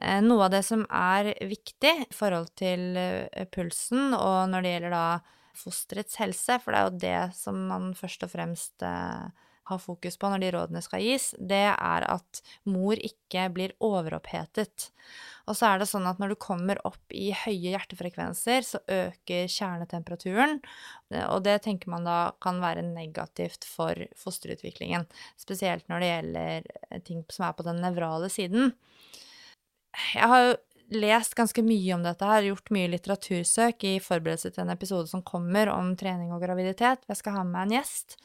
[0.00, 4.74] Eh, Noe av det som er viktig i forhold til eh, pulsen, og når det
[4.74, 5.06] gjelder da
[5.54, 10.18] fosterets helse, for det er jo det som man først og fremst eh, har fokus
[10.20, 14.90] på når de rådene skal gis, det er at mor ikke blir overopphetet.
[15.48, 19.48] Og så er det sånn at når du kommer opp i høye hjertefrekvenser, så øker
[19.48, 20.60] kjernetemperaturen,
[21.30, 25.08] og det tenker man da kan være negativt for fosterutviklingen,
[25.40, 26.70] spesielt når det gjelder
[27.08, 28.74] ting som er på den nevrale siden.
[30.14, 30.54] Jeg har jo
[30.94, 35.24] lest ganske mye om dette her, gjort mye litteratursøk i forberedelse til en episode som
[35.26, 37.06] kommer om trening og graviditet.
[37.08, 38.18] Jeg skal ha med meg en gjest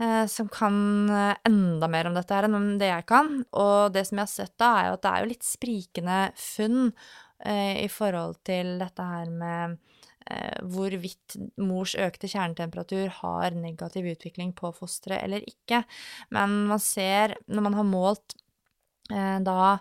[0.00, 0.76] eh, som kan
[1.10, 3.42] eh, enda mer om dette her enn det jeg kan.
[3.52, 6.20] Og det som jeg har sett da, er jo at det er jo litt sprikende
[6.40, 6.80] funn
[7.44, 9.76] eh, i forhold til dette her med
[10.30, 15.84] eh, hvorvidt mors økte kjernetemperatur har negativ utvikling på fosteret eller ikke.
[16.34, 18.38] Men man ser, når man har målt
[19.12, 19.78] eh, da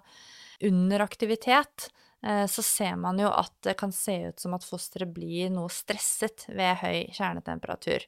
[0.64, 1.89] under aktivitet,
[2.26, 5.72] eh, så ser man jo at det kan se ut som at fosteret blir noe
[5.72, 8.05] stresset ved høy kjernetemperatur.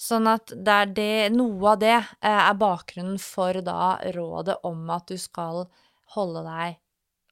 [0.00, 5.10] Sånn at det det, noe av det eh, er bakgrunnen for da rådet om at
[5.10, 5.66] du skal
[6.16, 6.80] holde deg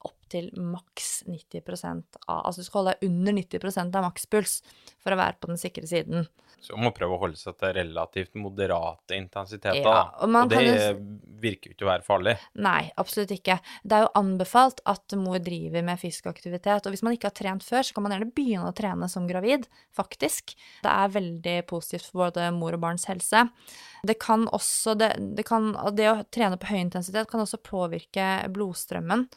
[0.08, 1.62] opp til maks 90
[2.26, 4.60] av Altså du skal holde deg under 90% av makspuls
[5.02, 6.28] for å være på den sikre siden.
[6.62, 10.60] Så man må prøve å holde seg til relativt moderate intensiteter, Ja, og Og det
[10.62, 10.92] jo
[11.42, 12.36] virker jo ikke å være farlig.
[12.62, 13.56] Nei, absolutt ikke.
[13.82, 17.34] Det er jo anbefalt at mor driver med fysisk aktivitet, og hvis man ikke har
[17.34, 20.54] trent før, så kan man gjerne begynne å trene som gravid, faktisk.
[20.86, 23.48] Det er veldig positivt for både mor og barns helse.
[24.06, 28.28] Det kan også Det, det, kan, det å trene på høy intensitet kan også påvirke
[28.54, 29.28] blodstrømmen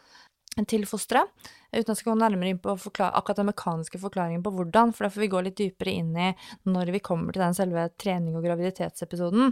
[0.64, 1.28] til fosteret.
[1.76, 5.06] Uten at jeg skal gå nærmere inn på akkurat den mekaniske forklaringen på hvordan, for
[5.06, 6.30] da får vi gå litt dypere inn i
[6.72, 9.52] når vi kommer til den selve trening- og graviditetsepisoden.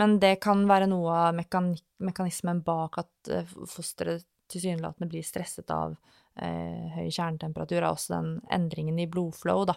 [0.00, 5.68] Men det kan være noe av mekani mekanismen bak at eh, fosteret tilsynelatende blir stresset
[5.70, 5.92] av
[6.40, 9.76] eh, høy kjernetemperatur, er også den endringen i blodflow, da.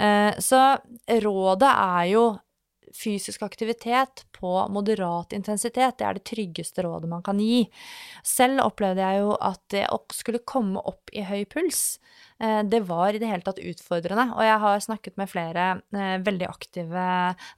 [0.00, 0.62] Eh, så
[1.22, 2.24] rådet er jo
[2.92, 5.98] fysisk aktivitet på moderat intensitet.
[5.98, 7.64] Det er det tryggeste rådet man kan gi.
[8.26, 11.98] Selv opplevde jeg jo at det skulle komme opp i høy puls,
[12.42, 14.28] eh, det var i det hele tatt utfordrende.
[14.36, 17.06] Og jeg har snakket med flere eh, veldig aktive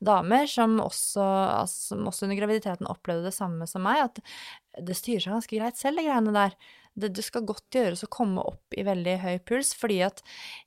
[0.05, 1.27] damer som også,
[1.65, 5.61] altså, som også under graviditeten opplevde det samme som meg, at det styrer seg ganske
[5.61, 6.57] greit selv, de greiene der.
[6.95, 10.23] Det, det skal godt gjøres å komme opp i veldig høy puls, fordi at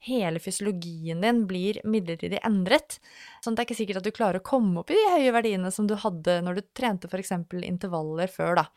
[0.08, 3.00] hele fysiologien din blir midlertidig endret.
[3.40, 5.36] Sånn at det er ikke sikkert at du klarer å komme opp i de høye
[5.36, 7.32] verdiene som du hadde når du trente f.eks.
[7.64, 8.68] intervaller før, da.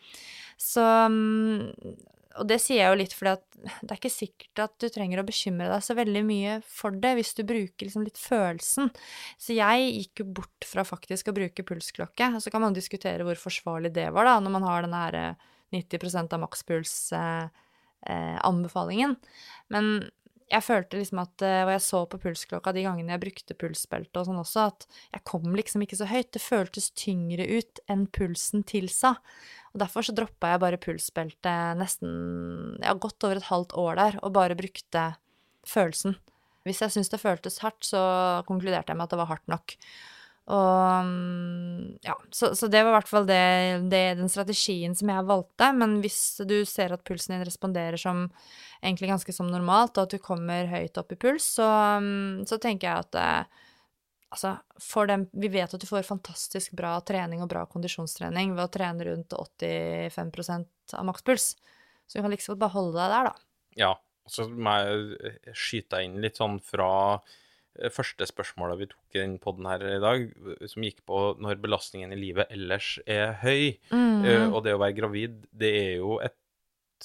[0.60, 1.94] Så mm,
[2.40, 3.46] Og det sier jeg jo litt fordi at
[3.82, 7.16] det er ikke sikkert at du trenger å bekymre deg så veldig mye for det,
[7.18, 8.92] hvis du bruker liksom litt følelsen.
[9.40, 13.40] Så jeg gikk jo bort fra faktisk å bruke pulsklokke, så kan man diskutere hvor
[13.40, 19.12] forsvarlig det var, da, når man har den her eh, 90% av makspuls-anbefalingen.
[19.72, 19.84] Men
[20.50, 24.18] jeg følte liksom at, eh, og jeg så på pulsklokka de gangene jeg brukte pulsbelte
[24.18, 26.32] og sånn også, at jeg kom liksom ikke så høyt.
[26.34, 29.14] Det føltes tyngre ut enn pulsen tilsa.
[29.70, 32.10] Og derfor så droppa jeg bare pulsbeltet nesten
[32.82, 35.04] ja, godt over et halvt år der, og bare brukte
[35.68, 36.18] følelsen.
[36.66, 38.02] Hvis jeg syntes det føltes hardt, så
[38.48, 39.76] konkluderte jeg med at det var hardt nok.
[40.50, 43.42] Og mm, ja, så, så det var i hvert fall det,
[43.92, 45.70] det, den strategien som jeg valgte.
[45.78, 48.26] Men hvis du ser at pulsen din responderer som
[48.80, 51.68] egentlig ganske som normalt, og at du kommer høyt opp i puls, så,
[52.02, 53.66] mm, så tenker jeg at eh,
[54.30, 54.52] Altså,
[55.10, 59.08] dem Vi vet at du får fantastisk bra trening og bra kondisjonstrening ved å trene
[59.08, 61.56] rundt 85% av makspuls.
[62.06, 63.48] Så du kan liksom bare holde deg der, da.
[63.80, 63.90] Ja.
[64.30, 67.18] Så må jeg skyte skyte inn litt sånn fra
[67.94, 70.26] første spørsmålet vi tok i den poden her i dag,
[70.68, 73.72] som gikk på når belastningen i livet ellers er høy.
[73.92, 74.26] Mm.
[74.26, 76.36] Uh, og det å være gravid, det er jo et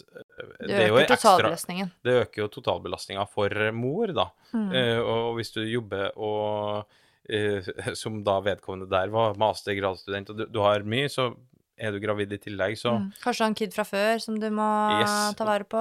[0.04, 1.94] eh, det er øker ekstra- totalbelastningen.
[2.04, 4.30] Det øker jo totalbelastninga for mor, da.
[4.52, 4.70] Mm.
[4.76, 6.86] Uh, og hvis du jobber og
[7.32, 11.32] uh, Som da vedkommende der var mastergradsstudent, og du, du har mye, så
[11.78, 13.10] er du gravid i tillegg, så Mm.
[13.24, 14.68] Kanskje en kid fra før som du må
[15.02, 15.36] Yes.
[15.36, 15.78] ta vare på.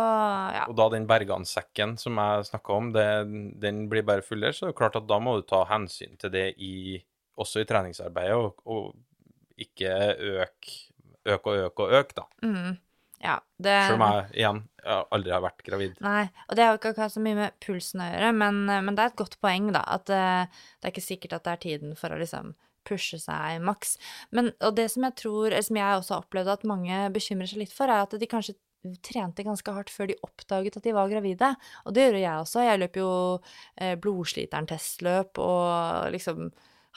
[0.55, 0.64] Ja.
[0.68, 4.72] Og da den bergansekken som jeg snakka om, det, den blir bare fullere, så er
[4.72, 7.03] det klart at da må du ta hensyn til det i,
[7.38, 8.95] også i treningsarbeidet, og, og
[9.59, 10.74] ikke øke
[11.26, 12.24] øk og øke og øke, da.
[12.42, 12.76] Mm.
[13.24, 15.95] ja det, Selv om jeg igjen jeg aldri har vært gravid.
[16.05, 18.95] Nei, og det har jo ikke akkurat så mye med pulsen å gjøre, men, men
[18.95, 19.80] det er et godt poeng, da.
[19.95, 20.45] At eh,
[20.82, 22.53] det er ikke sikkert at det er tiden for å liksom
[22.87, 23.97] pushe seg maks.
[24.35, 27.64] Men, og det som jeg tror, som jeg også har opplevd at mange bekymrer seg
[27.64, 28.57] litt for, er at de kanskje
[29.05, 31.55] trente ganske hardt før de oppdaget at de var gravide.
[31.89, 32.64] Og det gjør jeg også.
[32.66, 33.14] Jeg løper jo
[33.80, 36.51] eh, blodsliteren-testløp og liksom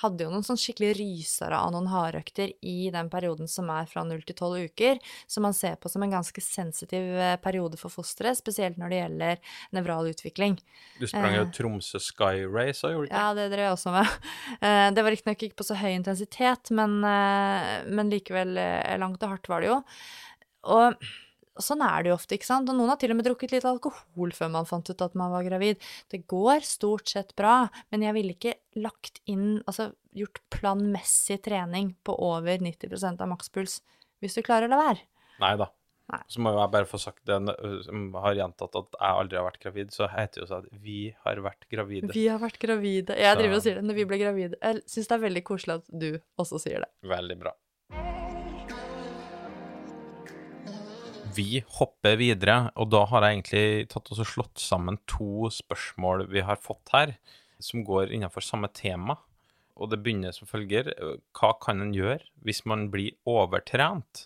[0.03, 4.03] hadde jo noen sånn skikkelig rysere av noen hardøkter i den perioden som er fra
[4.05, 7.93] 0 til 12 uker, som man ser på som en ganske sensitiv eh, periode for
[7.93, 10.57] fosteret, spesielt når det gjelder nevral utvikling.
[11.01, 11.51] Du sprang jo Eh.
[11.57, 13.21] Tromsø Sky Race, har gjorde du ikke?
[13.23, 14.17] Ja, det drev jeg også med.
[14.61, 19.21] Eh, Det var riktignok ikke på så høy intensitet, men, eh, men likevel eh, langt
[19.23, 19.77] og hardt var det jo.
[20.77, 20.95] Og
[21.63, 22.69] sånn er det jo ofte, ikke sant.
[22.71, 25.33] Og noen har til og med drukket litt alkohol før man fant ut at man
[25.33, 25.81] var gravid.
[26.11, 31.95] Det går stort sett bra, men jeg ville ikke lagt inn, altså gjort planmessig trening
[32.05, 33.81] på over 90% av makspuls,
[34.21, 35.03] hvis du klarer å la være.
[35.43, 35.69] Nei da.
[36.07, 36.21] Nei.
[36.31, 37.35] Så må jeg bare få sagt det,
[37.83, 40.81] som har gjentatt at jeg aldri har vært gravid, så heter det jo sånn at
[40.85, 42.13] vi har vært gravide.
[42.15, 43.17] Vi har vært gravide.
[43.19, 44.61] Jeg driver og sier det når vi ble gravide.
[44.63, 46.91] Jeg syns det er veldig koselig at du også sier det.
[47.11, 47.57] Veldig bra.
[51.37, 56.41] Vi hopper videre, og da har jeg egentlig tatt og slått sammen to spørsmål vi
[56.45, 57.13] har fått her,
[57.61, 59.19] som går innenfor samme tema.
[59.77, 60.89] Og det begynner som følger.
[61.37, 64.23] Hva kan en gjøre hvis man blir overtrent?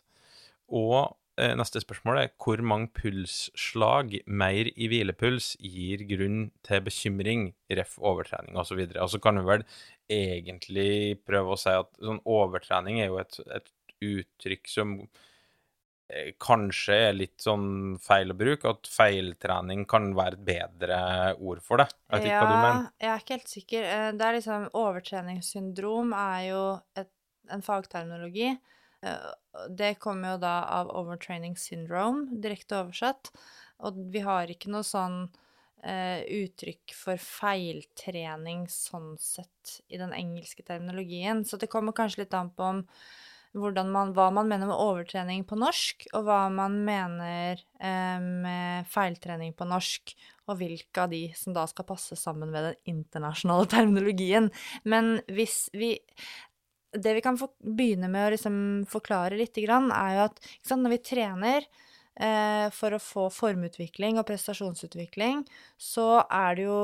[0.72, 7.50] Og eh, neste spørsmål er hvor mange pulsslag mer i hvilepuls gir grunn til bekymring,
[7.76, 7.98] ref.
[8.00, 8.86] overtrening osv.
[8.86, 9.66] Og, så og så kan vi vel
[10.12, 14.96] egentlig prøve å si at sånn overtrening er jo et, et uttrykk som
[16.42, 21.00] kanskje er litt sånn feil å bruke, at feiltrening kan være et bedre
[21.40, 21.88] ord for det.
[22.10, 22.90] Jeg vet ikke hva du mener.
[23.00, 23.88] jeg er ikke helt sikker.
[23.96, 26.64] Eh, Det er liksom Overtreningssyndrom er jo
[26.96, 27.12] et,
[27.50, 28.50] en fagterminologi.
[29.04, 29.32] Eh,
[29.70, 33.32] Det kommer jo da av overtraining syndrome, direkte oversatt.
[33.80, 35.30] Og vi har ikke noe sånn
[35.82, 41.42] Uh, uttrykk for feiltrening sånn sett i den engelske terminologien.
[41.42, 42.84] Så det kommer kanskje litt an på om
[43.54, 49.54] man, hva man mener med overtrening på norsk, og hva man mener eh, med feiltrening
[49.54, 50.16] på norsk,
[50.48, 54.52] og hvilke av de som da skal passe sammen med den internasjonale terminologien.
[54.84, 56.00] Men hvis vi
[56.92, 60.98] Det vi kan begynne med å liksom forklare lite grann, er jo at sant, når
[60.98, 61.68] vi trener
[62.76, 65.46] for å få formutvikling og prestasjonsutvikling,
[65.80, 66.82] så er det jo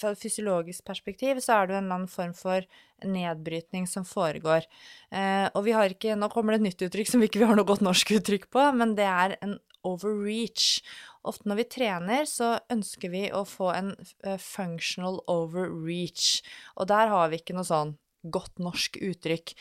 [0.00, 2.64] Fra et fysiologisk perspektiv så er det jo en eller annen form for
[3.06, 4.66] nedbrytning som foregår.
[5.10, 7.58] Eh, og vi har ikke Nå kommer det et nytt uttrykk som vi ikke har
[7.58, 10.82] noe godt norsk uttrykk på, men det er en overreach.
[11.26, 13.92] Ofte når vi trener, så ønsker vi å få en
[14.24, 16.40] eh, functional overreach,
[16.76, 19.56] og der har vi ikke noe sånn godt norsk uttrykk.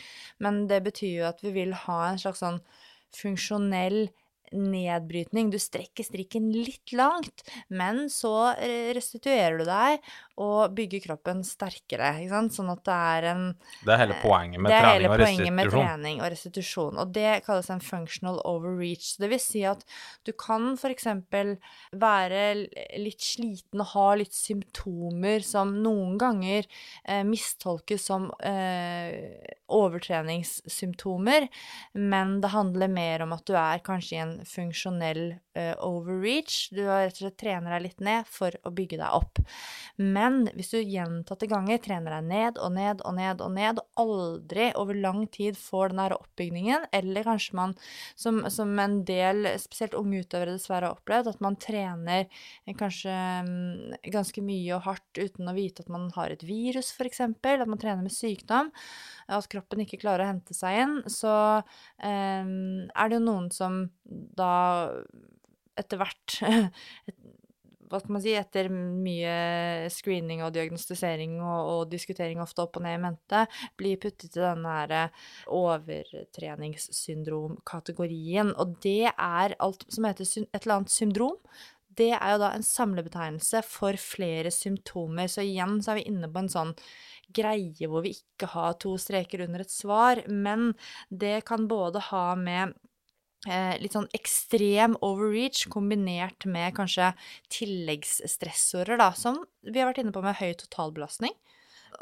[0.46, 2.62] Men det betyr jo at vi vil ha en slags sånn
[3.18, 4.12] funksjonell
[4.52, 5.52] nedbrytning.
[5.52, 10.02] Du strekker strikken litt langt, men så eh, restituerer du deg
[10.42, 12.56] og bygger kroppen sterkere, ikke sant?
[12.56, 13.44] Sånn at det er en
[13.86, 17.34] Det er hele poenget med trening hele og poenget med trening og restitusjon, og det
[17.46, 19.14] kalles en functional overreach.
[19.22, 19.86] Det vil si at
[20.28, 21.56] du kan eksempel
[21.96, 22.42] være
[23.00, 26.66] litt sliten og ha litt symptomer som noen ganger
[27.06, 29.38] eh, mistolkes som eh,
[29.72, 31.48] overtreningssymptomer,
[31.94, 36.70] men det handler mer om at du er kanskje i en funksjonell uh, overreach.
[36.74, 39.42] Du har rett og slett trener deg litt ned for å bygge deg opp.
[40.02, 44.02] Men hvis du gjentatte ganger trener deg ned og ned og ned og ned, og
[44.06, 47.76] aldri over lang tid får den der oppbygningen, eller kanskje man
[48.16, 53.14] som, som en del, spesielt unge utøvere dessverre har opplevd, at man trener eh, kanskje
[53.46, 57.70] mm, ganske mye og hardt uten å vite at man har et virus, eksempel, at
[57.70, 58.72] man trener med sykdom,
[59.38, 61.34] at kroppen ikke klarer å hente seg inn, så
[62.04, 64.54] eh, er det jo noen som da
[65.80, 66.38] etter hvert
[67.92, 72.84] hva skal man si, etter mye screening og diagnostisering og, og diskutering ofte opp og
[72.86, 73.40] ned i mente,
[73.80, 74.92] blir puttet i denne her
[75.60, 78.50] overtreningssyndromkategorien.
[78.56, 81.38] Og det er alt som heter et eller annet syndrom.
[81.92, 85.28] Det er jo da en samlebetegnelse for flere symptomer.
[85.32, 86.76] Så igjen så er vi inne på en sånn
[87.36, 90.72] greie hvor vi ikke har to streker under et svar, men
[91.10, 92.74] det kan både ha med
[93.48, 97.12] eh, litt sånn ekstrem overreach kombinert med kanskje
[97.56, 101.36] tilleggsstressorer, da, som vi har vært inne på med høy totalbelastning.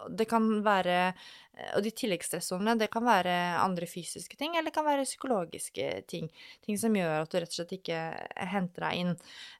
[0.10, 4.76] Det kan være eh, Og de tilleggsstressorene, det kan være andre fysiske ting, eller det
[4.78, 6.30] kan være psykologiske ting.
[6.66, 8.02] Ting som gjør at du rett og slett ikke
[8.54, 9.16] henter deg inn.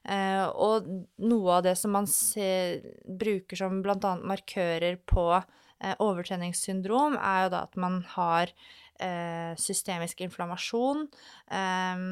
[0.08, 0.90] Eh, og
[1.22, 7.56] noe av det som man ser, bruker som annet markører på eh, overtreningssyndrom, er jo
[7.56, 8.54] da at man har
[9.00, 11.06] eh, systemisk inflammasjon,
[11.50, 12.04] eh,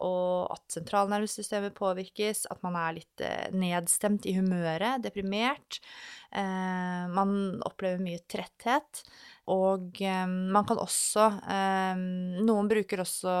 [0.00, 5.80] og at sentralnervesystemet påvirkes, at man er litt eh, nedstemt i humøret, deprimert.
[6.30, 7.34] Eh, man
[7.66, 9.02] opplever mye tretthet,
[9.50, 12.02] og eh, man kan også eh,
[12.46, 13.32] Noen bruker også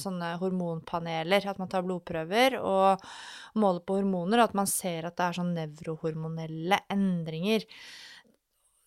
[0.00, 3.06] sånne hormonpaneler, at man tar blodprøver og
[3.56, 7.64] måler på hormoner, og at man ser at det er sånn nevrohormonelle endringer.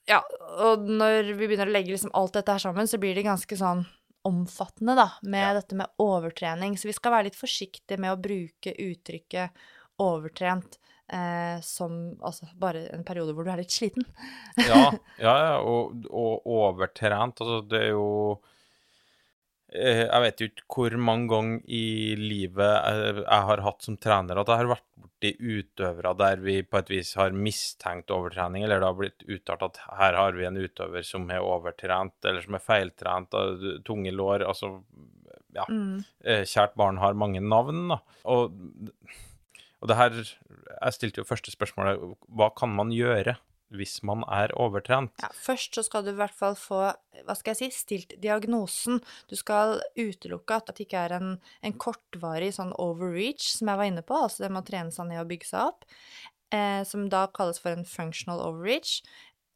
[0.10, 0.24] Ja,
[0.66, 3.58] og når vi begynner å legge liksom alt dette her sammen, så blir det ganske
[3.60, 3.84] sånn
[4.28, 5.54] omfattende, da, med Ja.
[5.62, 6.74] dette med overtrening.
[6.78, 9.52] Så vi skal være litt forsiktige med å bruke uttrykket
[10.02, 10.78] overtrent
[11.12, 14.06] eh, som altså bare en periode hvor du er litt sliten.
[14.58, 14.92] Ja,
[15.26, 17.40] ja, ja, og, og overtrent.
[17.42, 18.08] Altså, det er jo
[19.70, 24.50] Jeg vet jo ikke hvor mange ganger i livet jeg, har hatt som trener at
[24.50, 28.88] jeg har vært borti utøvere der vi på et vis har mistenkt overtrening, eller det
[28.90, 32.64] har blitt uttalt at her har vi en utøver som er overtrent, eller som er
[32.66, 33.38] feiltrent,
[33.86, 34.80] tunge lår, altså
[35.56, 35.66] Ja.
[35.70, 36.04] Mm.
[36.24, 38.00] eh, Kjært barn har mange navn, da.
[38.30, 38.54] Og,
[39.82, 43.34] og det her Jeg stilte jo første spørsmålet Hva kan man gjøre
[43.76, 45.14] hvis man er overtrent?
[45.22, 46.82] Ja, først så skal du i hvert fall få,
[47.26, 49.02] hva skal jeg si, stilt diagnosen.
[49.30, 51.32] Du skal utelukke at det ikke er en,
[51.66, 55.10] en kortvarig sånn overreach, som jeg var inne på, altså det med å trene seg
[55.12, 55.90] ned og bygge seg opp,
[56.56, 59.00] eh, som da kalles for en functional overreach.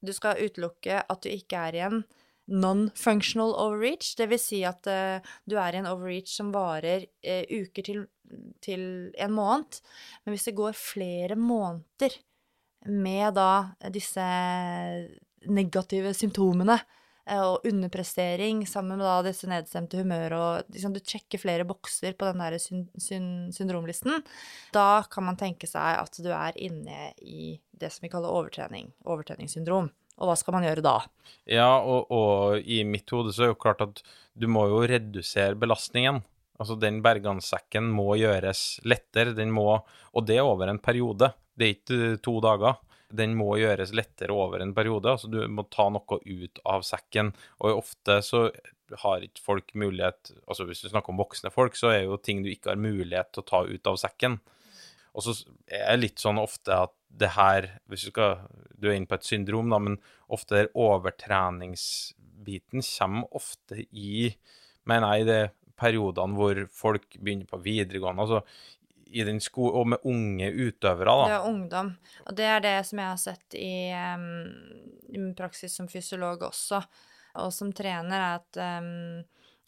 [0.04, 2.04] Du skal utelukke at du ikke er i en
[2.52, 4.14] non-functional overreach.
[4.20, 8.04] Vil si at eh, du er i en overreach som varer eh, uker til,
[8.64, 8.84] til
[9.16, 9.80] en måned.
[10.24, 12.20] Men hvis det går flere måneder
[12.86, 14.24] med da disse
[15.50, 16.76] negative symptomene
[17.28, 22.16] eh, og underprestering sammen med da disse nedstemte humøret og liksom, du sjekker flere bokser
[22.18, 24.24] på den der syn syn syndromlisten,
[24.76, 28.92] da kan man tenke seg at du er inne i det som vi kaller overtrening,
[29.04, 29.92] overtreningssyndrom.
[30.22, 31.00] Og hva skal man gjøre da?
[31.50, 34.04] Ja, og, og i mitt hode så er det jo klart at
[34.38, 36.22] du må jo redusere belastningen.
[36.62, 39.82] Altså, den bergansekken må gjøres lettere, den må
[40.14, 42.74] Og det er over en periode, det er ikke to dager.
[43.14, 45.12] Den må gjøres lettere over en periode.
[45.12, 47.34] Altså, du må ta noe ut av sekken.
[47.62, 48.48] Og ofte så
[49.04, 52.44] har ikke folk mulighet Altså, hvis du snakker om voksne folk, så er jo ting
[52.44, 54.34] du ikke har mulighet til å ta ut av sekken.
[55.14, 55.32] Og så
[55.70, 58.32] er det litt sånn ofte at det her hvis Du skal,
[58.74, 60.00] du er inne på et syndrom, da, men
[60.34, 64.34] ofte der overtreningsbiten kommer ofte i
[64.90, 65.40] mener jeg, de
[65.80, 68.26] periodene hvor folk begynner på videregående.
[68.26, 68.42] altså
[69.14, 71.28] i den sko og med unge utøvere, da.
[71.30, 71.92] Det er ungdom.
[72.26, 74.26] Og det er det som jeg har sett i, um,
[75.14, 76.82] i praksis som fysiolog også,
[77.44, 79.22] og som trener, er at um,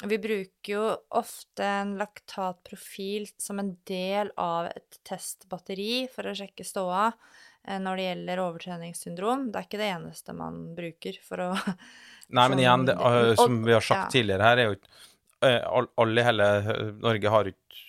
[0.04, 0.84] vi bruker jo
[1.16, 7.96] ofte en laktatprofil som en del av et testbatteri for å sjekke ståa eh, når
[7.96, 9.48] det gjelder overtreningssyndrom.
[9.54, 11.50] Det er ikke det eneste man bruker for å
[12.36, 12.98] Nei, men igjen, det,
[13.40, 16.48] som vi har sagt tidligere her, er jo ikke Alle i hele
[17.04, 17.85] Norge har ikke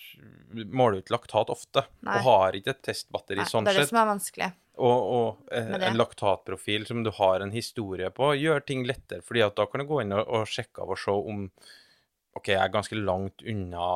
[0.65, 2.17] måler ut laktat ofte, Nei.
[2.17, 3.93] og har ikke et testbatteri Nei, sånn det er det sett.
[3.93, 4.51] som er vanskelig.
[4.77, 9.43] Og, og eh, en laktatprofil som du har en historie på, gjør ting lettere, fordi
[9.45, 11.47] at da kan du gå inn og, og sjekke av og se om
[12.37, 13.87] OK, jeg er ganske langt unna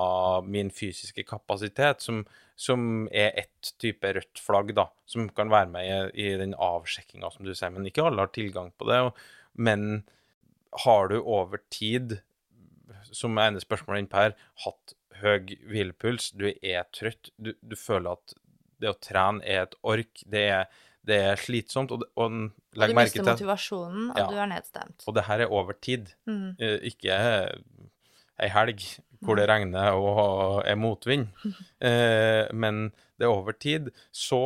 [0.42, 2.24] min fysiske kapasitet, som,
[2.58, 7.30] som er ett type rødt flagg, da, som kan være med i, i den avsjekkinga,
[7.36, 7.70] som du sier.
[7.74, 8.98] Men ikke alle har tilgang på det.
[9.06, 9.22] Og,
[9.62, 10.02] men
[10.88, 12.18] har du over tid,
[13.14, 18.34] som ene spørsmålet innpå her, hatt høy hvilepuls, du er trøtt, du, du føler at
[18.82, 20.66] det å trene er et ork, det er,
[21.06, 24.28] det er slitsomt, og, og Og legg du merke mister til at motivasjonen, og Ja.
[24.32, 25.04] du er nedstemt.
[25.08, 26.56] Og det her er over tid, Mm.
[26.60, 27.14] eh, ikke
[28.42, 28.82] ei helg
[29.22, 31.28] hvor det regner og er motvind.
[31.82, 33.88] Eh, men det er over tid.
[34.14, 34.38] Så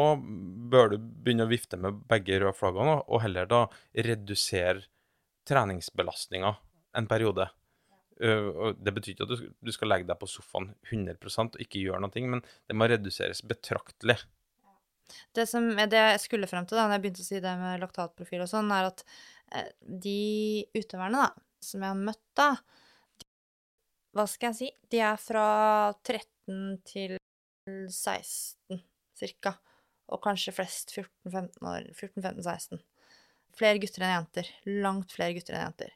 [0.71, 3.61] bør du begynne å vifte med begge røde flaggene, og heller da
[3.95, 4.83] redusere
[5.47, 6.55] treningsbelastninga
[6.95, 7.49] en periode.
[8.23, 11.83] Eh, og det betyr ikke at du, skal legge deg på sofaen 100% og ikke
[11.83, 14.17] gjøre noe, men det må reduseres betraktelig.
[15.35, 17.83] Det som det jeg skulle frem til da når jeg begynte å si det med
[17.83, 19.03] laktatprofil og sånn, er at
[19.51, 22.49] eh, de utøverne da, som jeg har møtt da,
[24.15, 25.45] hva skal jeg si, de er fra
[26.07, 27.17] 13 til
[27.67, 28.79] 16
[29.19, 29.57] cirka,
[30.13, 32.81] og kanskje flest 14-15 år, 14-15-16.
[33.55, 34.51] Flere gutter enn jenter,
[34.85, 35.93] langt flere gutter enn jenter.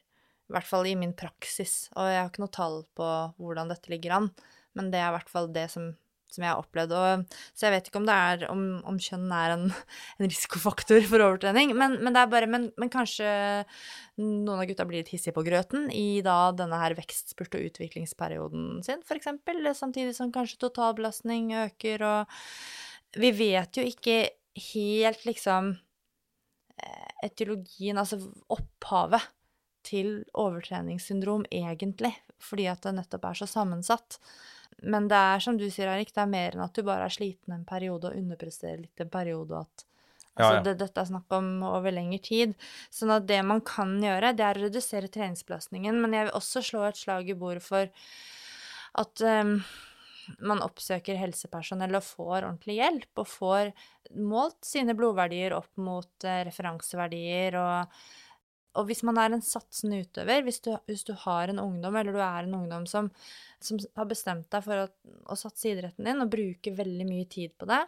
[0.50, 3.90] I hvert fall i min praksis, og jeg har ikke noe tall på hvordan dette
[3.92, 4.24] ligger an,
[4.74, 5.84] men det er i hvert fall det som,
[6.26, 6.94] som jeg har opplevd.
[6.98, 9.64] Og, så jeg vet ikke om det er om, om kjønn er en,
[10.18, 13.30] en risikofaktor for overtrening, men, men, bare, men, men kanskje
[14.18, 18.82] noen av gutta blir litt hissige på grøten i da denne her vekstspurt- og utviklingsperioden
[18.86, 24.24] sin, eksempel, samtidig som kanskje totalbelastning øker, og vi vet jo ikke
[24.74, 25.76] helt liksom
[26.82, 28.18] eh, etiologien, altså
[28.50, 29.30] opphavet
[29.86, 32.12] til overtreningssyndrom egentlig,
[32.42, 34.18] fordi at det nettopp er så sammensatt.
[34.82, 37.14] Men det er som du sier, Erik, det er mer enn at du bare er
[37.14, 39.84] sliten en periode og underpresterer litt en periode, og at
[40.38, 40.62] altså, ja.
[40.64, 42.56] Det, dette er snakk om over lengre tid.
[42.94, 46.64] Sånn at det man kan gjøre, det er å redusere treningsbelastningen, men jeg vil også
[46.64, 47.92] slå et slag i bordet for
[49.00, 49.58] at um,
[50.46, 53.74] man oppsøker helsepersonell og får ordentlig hjelp, og får
[54.16, 58.00] målt sine blodverdier opp mot uh, referanseverdier og
[58.78, 62.14] og hvis man er en satsende utøver, hvis du, hvis du har en ungdom, eller
[62.14, 63.08] du er en ungdom som,
[63.62, 64.86] som har bestemt deg for å,
[65.26, 67.80] å satse idretten din og bruker veldig mye tid på det,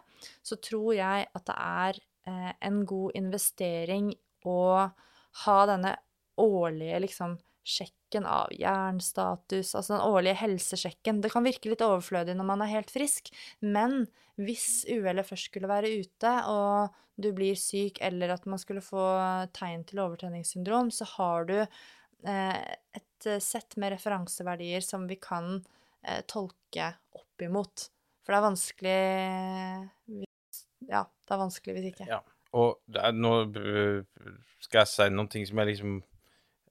[0.43, 4.11] så tror jeg at det er eh, en god investering
[4.43, 4.59] å
[5.45, 5.95] ha denne
[6.43, 7.37] årlige liksom
[8.13, 11.21] sjekken av jernstatus, altså den årlige helsesjekken.
[11.21, 14.05] Det kan virke litt overflødig når man er helt frisk, men
[14.37, 19.01] hvis uhellet først skulle være ute, og du blir syk, eller at man skulle få
[19.53, 22.61] tegn til overtenningssyndrom, så har du eh,
[22.93, 25.63] et eh, sett med referanseverdier som vi kan
[26.05, 27.89] eh, tolke opp imot.
[28.23, 28.99] For det er vanskelig
[30.05, 32.09] hvis, Ja, det er vanskelig hvis ikke.
[32.09, 32.21] Ja.
[32.53, 34.03] Og er, nå øh,
[34.61, 35.95] skal jeg si noen ting som jeg liksom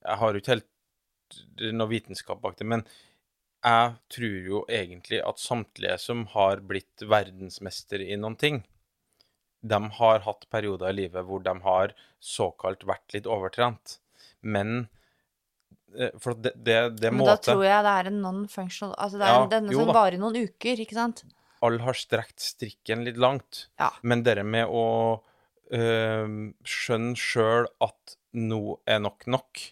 [0.04, 0.71] Jeg har jo ikke helt
[1.72, 2.84] noe vitenskap bak det, men
[3.62, 8.62] jeg tror jo egentlig at samtlige som har blitt verdensmester i noen ting,
[9.62, 14.00] de har hatt perioder i livet hvor de har såkalt vært litt overtrent.
[14.42, 14.88] Men
[15.94, 19.28] eh, For det, det, det Men da tror jeg det er en non-functional Altså det
[19.28, 21.22] er Ja, denne som varer noen uker, ikke sant?
[21.62, 23.68] Alle har strekt strikken litt langt.
[23.78, 23.92] Ja.
[24.02, 24.86] Men det med å
[25.70, 26.34] øh,
[26.66, 29.62] skjønne sjøl at nå er nok nok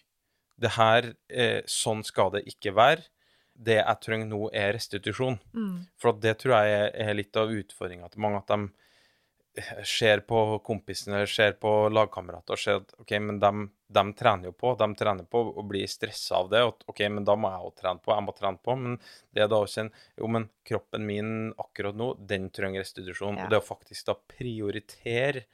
[0.61, 3.07] Det her eh, Sånn skal det ikke være.
[3.51, 5.37] Det jeg trenger nå, er restitusjon.
[5.53, 5.73] Mm.
[6.01, 8.41] For at det tror jeg er, er litt av utfordringa til mange.
[8.41, 13.41] At de eh, ser på kompisene eller ser på lagkamerater og ser at OK, men
[13.41, 13.51] de,
[13.97, 14.73] de trener jo på.
[14.79, 16.63] De trener på og blir stressa av det.
[16.67, 18.15] Og OK, men da må jeg òg trene på.
[18.15, 18.77] Jeg må trene på.
[18.85, 18.99] Men
[19.29, 19.91] det er da også en
[20.21, 23.41] Jo, men kroppen min akkurat nå, den trenger restitusjon.
[23.41, 23.49] Ja.
[23.49, 25.45] Og det å faktisk da prioritere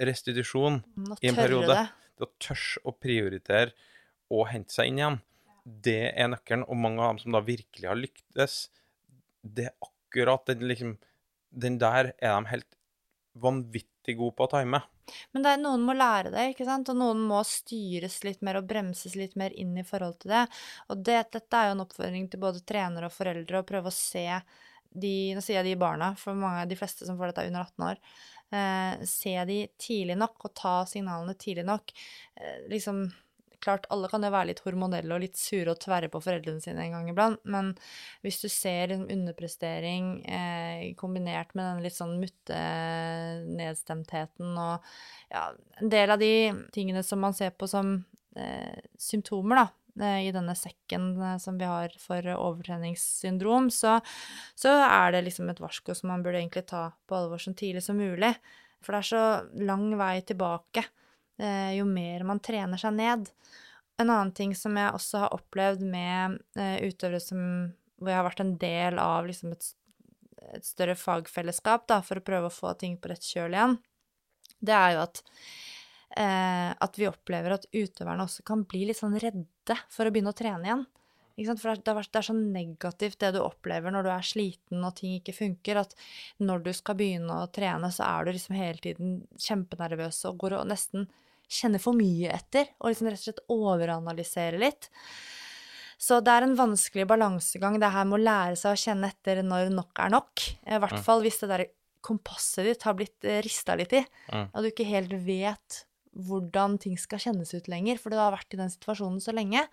[0.00, 0.80] restitusjon
[1.20, 1.74] i en periode.
[1.74, 1.88] det.
[2.14, 3.90] Det å tørre å prioritere
[4.32, 5.18] og hente seg inn igjen,
[5.64, 6.66] det er nøkkelen.
[6.68, 8.58] Og mange av dem som da virkelig har lyktes,
[9.42, 10.96] det er akkurat den liksom
[11.54, 12.72] Den der er de helt
[13.38, 14.80] vanvittig gode på å time.
[15.30, 16.90] Men er, noen må lære det, ikke sant?
[16.90, 20.44] Og noen må styres litt mer og bremses litt mer inn i forhold til det.
[20.90, 23.94] Og det, dette er jo en oppfordring til både trenere og foreldre å prøve å
[23.94, 24.26] se
[24.94, 27.64] de Nå sier jeg de barna, for mange, de fleste som får dette, er under
[27.64, 28.02] 18 år.
[28.54, 31.90] Eh, se de tidlig nok, og ta signalene tidlig nok.
[32.38, 33.00] Eh, liksom
[33.64, 36.82] Klart, alle kan jo være litt hormonelle og litt sure og tverre på foreldrene sine
[36.84, 37.70] en gang iblant, men
[38.24, 42.58] hvis du ser en underprestering eh, kombinert med den litt sånn mutte
[43.48, 44.84] nedstemtheten og
[45.32, 45.46] ja,
[45.80, 46.34] en del av de
[46.76, 47.94] tingene som man ser på som
[48.36, 53.96] eh, symptomer, da, eh, i denne sekken eh, som vi har for overtreningssyndrom, så,
[54.60, 57.86] så er det liksom et varsko som man burde egentlig ta på alvor så tidlig
[57.86, 58.34] som mulig.
[58.84, 59.24] For det er så
[59.64, 60.84] lang vei tilbake
[61.78, 63.30] jo mer man trener seg ned.
[63.98, 67.40] En annen ting som jeg også har opplevd med eh, utøvere som
[67.98, 69.68] hvor jeg har vært en del av liksom et,
[70.54, 73.78] et større fagfellesskap da, for å prøve å få ting på rett kjøl igjen,
[74.64, 75.22] det er jo at
[76.18, 80.34] eh, at vi opplever at utøverne også kan bli litt sånn redde for å begynne
[80.34, 80.84] å trene igjen.
[81.34, 84.94] For det er- det er så negativt det du opplever når du er sliten og
[84.94, 85.94] ting ikke funker, at
[86.38, 90.60] når du skal begynne å trene, så er du liksom hele tiden kjempenervøs og går
[90.60, 91.08] og nesten
[91.50, 94.90] kjenner for mye etter, og liksom rett og slett overanalyserer litt.
[96.00, 99.40] Så det er en vanskelig balansegang, det her med å lære seg å kjenne etter
[99.46, 100.44] når nok er nok.
[100.66, 101.66] I hvert fall hvis det der
[102.04, 104.02] kompasset ditt har blitt rista litt i,
[104.50, 105.84] og du ikke helt vet
[106.14, 109.64] hvordan ting skal kjennes ut lenger, for du har vært i den situasjonen så lenge.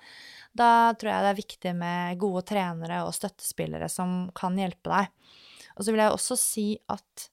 [0.58, 5.12] Da tror jeg det er viktig med gode trenere og støttespillere som kan hjelpe deg.
[5.78, 7.28] Og så vil jeg også si at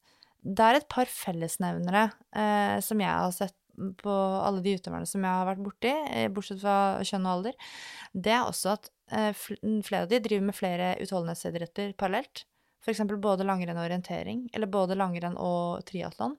[0.48, 2.04] det er et par fellesnevnere
[2.36, 3.56] eh, som jeg har sett
[4.00, 4.12] på
[4.42, 6.76] alle de utøverne som jeg har vært borti, eh, bortsett fra
[7.06, 7.72] kjønn og alder.
[8.12, 12.44] Det er også at eh, flere av de driver med flere utholdenhetsidretter parallelt.
[12.88, 16.38] Eksempel både langrenn og orientering, eller både langrenn og triatlon.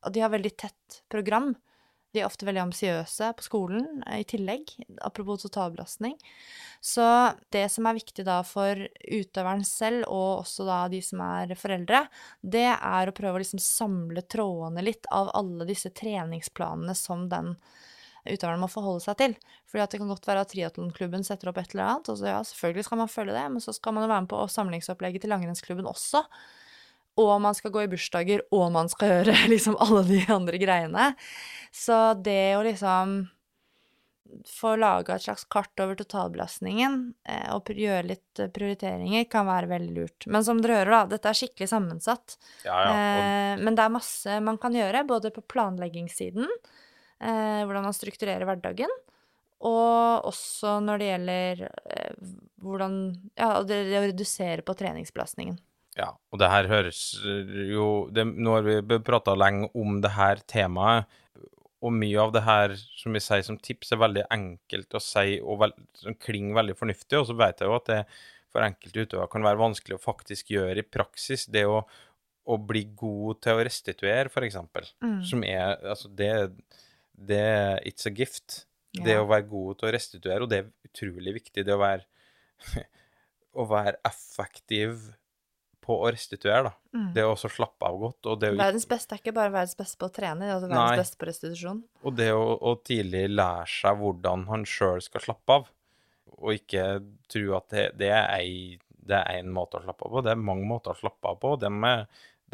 [0.00, 1.52] Og de har veldig tett program.
[2.10, 4.72] De er ofte veldig ambisiøse på skolen eh, i tillegg,
[5.06, 6.16] apropos totalbelastning.
[6.82, 7.04] Så
[7.54, 12.06] det som er viktig da for utøveren selv, og også da de som er foreldre,
[12.40, 17.54] det er å prøve å liksom samle trådene litt av alle disse treningsplanene som den
[18.28, 19.36] utøveren må forholde seg til.
[19.70, 22.32] Fordi at det kan godt være at triatlonklubben setter opp et eller annet, og så
[22.32, 25.24] ja, selvfølgelig skal man følge det, men så skal man jo være med på samlingsopplegget
[25.24, 26.24] til langrennsklubben også.
[27.18, 31.10] Og man skal gå i bursdager, og man skal gjøre liksom alle de andre greiene.
[31.74, 33.22] Så det å liksom
[34.46, 36.98] få laga et slags kart over totalbelastningen
[37.28, 40.26] eh, og gjøre litt eh, prioriteringer kan være veldig lurt.
[40.30, 42.36] Men som dere hører, da, dette er skikkelig sammensatt.
[42.64, 42.90] Ja, ja.
[42.90, 42.98] Og,
[43.50, 46.46] Eh, men det er masse man kan gjøre, både på planleggingssiden,
[47.20, 48.92] hvordan man strukturerer hverdagen,
[49.68, 51.58] og også når det gjelder
[52.64, 52.94] hvordan
[53.36, 55.58] Ja, det, det å redusere på treningsbelastningen.
[55.98, 60.42] Ja, og det her høres jo det, Nå har vi prata lenge om det her
[60.50, 61.08] temaet,
[61.80, 65.38] og mye av det her som vi sier som tips, er veldig enkelt å si
[65.40, 67.16] og veld, som klinger veldig fornuftig.
[67.16, 68.00] Og så vet jeg jo at det
[68.52, 71.46] for enkelte utøvere kan være vanskelig å faktisk gjøre i praksis.
[71.48, 74.58] Det å, å bli god til å restituere, f.eks.
[75.00, 75.22] Mm.
[75.30, 76.32] Som er Altså, det,
[77.16, 77.46] det
[77.88, 78.66] It's a gift.
[78.92, 81.64] Det å være god til å restituere, og det er utrolig viktig.
[81.64, 82.04] Det å være
[83.60, 85.08] Å være effektiv
[85.90, 86.72] på å restituere, da.
[86.94, 87.08] Mm.
[87.16, 88.30] Det å også slappe av godt.
[88.30, 90.58] Og det å, Verdens beste er ikke bare verdens beste på å trene, det er
[90.60, 91.02] også verdens Nei.
[91.02, 91.82] beste på restitusjon.
[92.06, 95.68] og det å, å tidlig lære seg hvordan han sjøl skal slappe av,
[96.40, 96.86] og ikke
[97.30, 98.54] tro at det, det er ei
[99.10, 100.22] det er én måte å slappe av på.
[100.24, 101.54] Det er mange måter å slappe av på.
[101.58, 102.04] De er,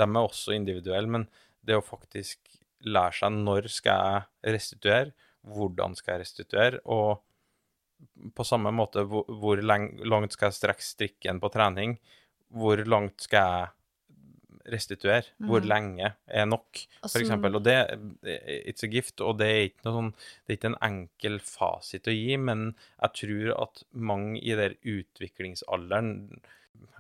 [0.01, 1.26] dem er også individuelle, men
[1.66, 2.41] det å faktisk
[2.87, 5.12] lære seg når skal jeg restituere,
[5.47, 7.22] hvordan skal jeg restituere, og
[8.37, 11.97] på samme måte hvor, hvor langt skal jeg strekke strikken på trening,
[12.55, 13.68] hvor langt skal jeg
[14.72, 15.22] restituere.
[15.38, 15.68] Hvor Mhm.
[15.68, 16.66] lenge er nok,
[17.03, 17.55] Og for som- eksempel.
[17.55, 20.14] Og det It's a gift, og det er ikke noe sånn
[20.47, 24.74] Det er ikke en enkel fasit å gi, men jeg tror at mange i den
[24.84, 26.40] utviklingsalderen,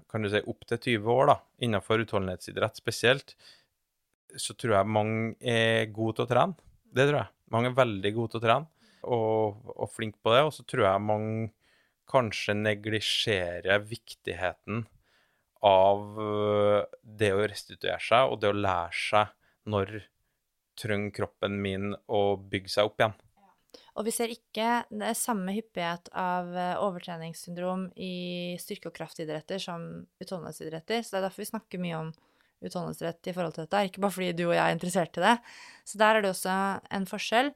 [0.08, 3.34] kan du si opp til 20 år, da, innenfor utholdenhetsidrett spesielt,
[4.36, 6.56] så tror jeg mange er gode til å trene.
[6.92, 7.28] Det tror jeg.
[7.50, 8.66] Mange er veldig gode til å trene,
[9.04, 10.44] og, og flinke på det.
[10.44, 11.50] Og så tror jeg mange
[12.08, 14.86] kanskje neglisjerer viktigheten
[15.66, 19.32] av øh, det å restituere seg, og det å lære seg
[19.72, 19.96] når
[20.76, 23.16] trenger kroppen min å bygge seg opp igjen.
[23.96, 29.86] Og vi ser ikke det samme hyppighet av eh, overtreningssyndrom i styrke- og kraftidretter som
[30.20, 31.00] utholdenhetsidretter.
[31.00, 32.12] Så det er derfor vi snakker mye om
[32.64, 33.82] utholdenhetsrett i forhold til dette.
[33.88, 35.34] Ikke bare fordi du og jeg er interessert i det.
[35.88, 36.56] Så der er det også
[36.98, 37.52] en forskjell.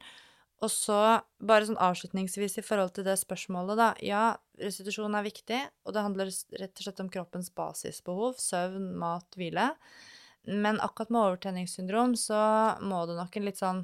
[0.61, 0.97] Og så
[1.41, 3.89] bare sånn avslutningsvis i forhold til det spørsmålet, da.
[4.05, 4.23] Ja,
[4.61, 8.37] restitusjon er viktig, og det handler rett og slett om kroppens basisbehov.
[8.41, 9.71] Søvn, mat, hvile.
[10.45, 12.41] Men akkurat med overtenningssyndrom så
[12.81, 13.81] må det nok en litt sånn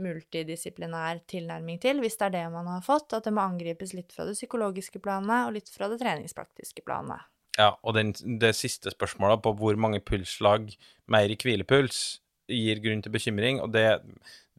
[0.00, 3.14] multidisiplinær tilnærming til, hvis det er det man har fått.
[3.16, 7.24] At det må angripes litt fra det psykologiske planet og litt fra det treningspraktiske planet.
[7.56, 10.72] Ja, og den, det siste spørsmålet på hvor mange pulsslag
[11.08, 12.18] mer i hvilepuls
[12.50, 13.86] gir grunn til bekymring, og det,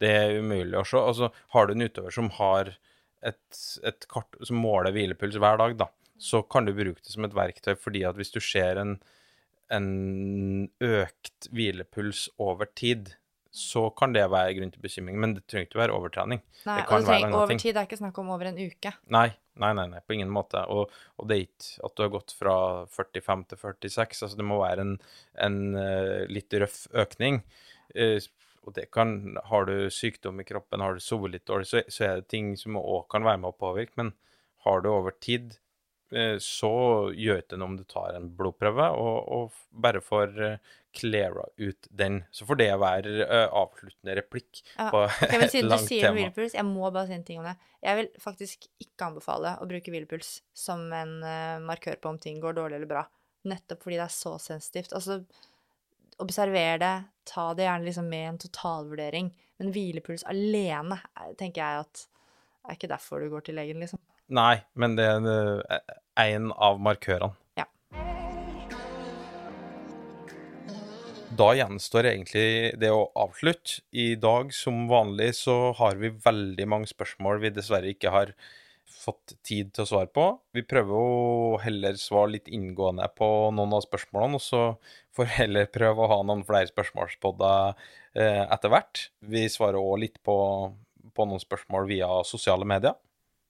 [0.02, 1.00] det er umulig å se.
[1.00, 2.72] Altså, har du en utøver som har
[3.26, 7.26] et, et kart som måler hvilepuls hver dag, da, så kan du bruke det som
[7.26, 8.96] et verktøy, fordi at hvis du ser en,
[9.72, 9.88] en
[10.84, 13.14] økt hvilepuls over tid,
[13.56, 16.42] så kan det være grunn til bekymring, men det trenger ikke være overtrening.
[16.66, 18.58] Nei, Det og kan det være trenger, over tid er ikke snakk om over en
[18.60, 18.92] uke.
[19.16, 19.28] Nei,
[19.62, 20.60] nei, nei, nei på ingen måte.
[20.72, 22.56] Og, og det er ikke at du har gått fra
[22.92, 24.26] 45 til 46.
[24.26, 24.92] Altså det må være en,
[25.46, 27.40] en eh, litt røff økning.
[27.96, 28.18] Eh,
[28.66, 32.04] og det kan Har du sykdom i kroppen, har du sovet litt dårlig, så, så
[32.08, 33.94] er det ting som òg kan være med å påvirke.
[34.00, 34.12] Men
[34.66, 35.54] har du over tid,
[36.12, 36.72] eh, så
[37.14, 40.34] gjør det noe om du tar en blodprøve og, og bare får
[40.96, 42.22] cleara ut den.
[42.32, 45.76] Så får det være eh, avsluttende replikk Ja, på et langt tema.
[45.76, 46.16] du sier tema.
[46.16, 47.56] hvilepuls, jeg må bare si en ting om det.
[47.84, 52.40] Jeg vil faktisk ikke anbefale å bruke hvilepuls som en eh, markør på om ting
[52.42, 53.04] går dårlig eller bra.
[53.46, 54.94] Nettopp fordi det er så sensitivt.
[54.96, 55.20] Altså,
[56.22, 56.94] observer det,
[57.28, 59.30] ta det gjerne liksom med en totalvurdering.
[59.58, 62.04] Men hvilepuls alene eh, tenker jeg at
[62.66, 64.00] er ikke derfor du går til legen, liksom.
[64.34, 65.26] Nei, men det er
[65.70, 65.96] eh,
[66.26, 67.36] en av markørene.
[67.58, 67.66] Ja.
[71.36, 72.48] Da gjenstår egentlig
[72.80, 73.82] det å avslutte.
[73.92, 78.32] I dag, som vanlig, så har vi veldig mange spørsmål vi dessverre ikke har
[78.96, 80.26] fått tid til å svare på.
[80.56, 84.62] Vi prøver å heller svare litt inngående på noen av spørsmålene, og så
[85.16, 87.74] får vi heller prøve å ha noen flere spørsmålspodder
[88.18, 89.08] eh, etter hvert.
[89.20, 90.36] Vi svarer òg litt på,
[91.16, 92.96] på noen spørsmål via sosiale medier.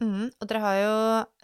[0.03, 0.97] Mm, Og dere har jo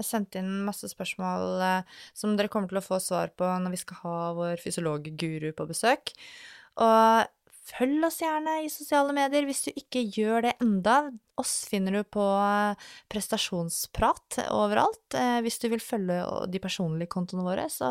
[0.04, 3.80] sendt inn masse spørsmål eh, som dere kommer til å få svar på når vi
[3.80, 6.12] skal ha vår fysiologguru på besøk.
[6.82, 7.30] Og
[7.72, 10.96] følg oss gjerne i sosiale medier hvis du ikke gjør det enda.
[11.40, 15.16] Oss finner du på eh, prestasjonsprat overalt.
[15.16, 16.20] Eh, Hvis du vil følge
[16.52, 17.88] de personlige kontoene våre, så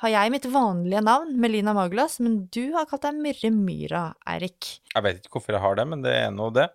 [0.00, 4.70] har jeg mitt vanlige navn, Melina Maglas, men du har kalt deg Myrre Myra, Eirik.
[4.94, 6.66] Jeg vet ikke hvorfor jeg har det, men det er nå det.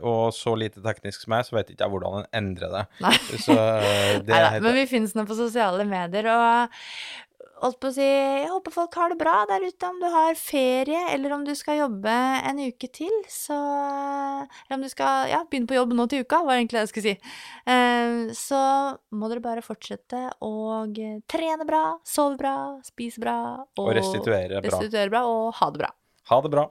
[0.00, 2.84] Og, så lite teknisk som jeg, så vet ikke jeg hvordan en endrer det.
[3.04, 3.12] Nei.
[3.44, 7.31] Så eh, det er men vi finnes nå på sosiale medier, og
[7.62, 10.34] holdt på å si, jeg håper folk har det bra der ute, om du har
[10.38, 12.10] ferie, eller om du skal jobbe
[12.50, 13.56] en uke til, så
[14.66, 16.92] Eller om du skal, ja, begynne på jobb nå til uka, var egentlig det jeg
[16.92, 17.16] skulle si.
[17.66, 18.60] Eh, Så
[19.14, 20.52] må dere bare fortsette å
[21.30, 23.36] trene bra, sove bra, spise bra,
[23.78, 24.68] Og restituere bra.
[24.68, 25.90] restituere bra, og ha det bra.
[26.30, 26.66] Ha det bra.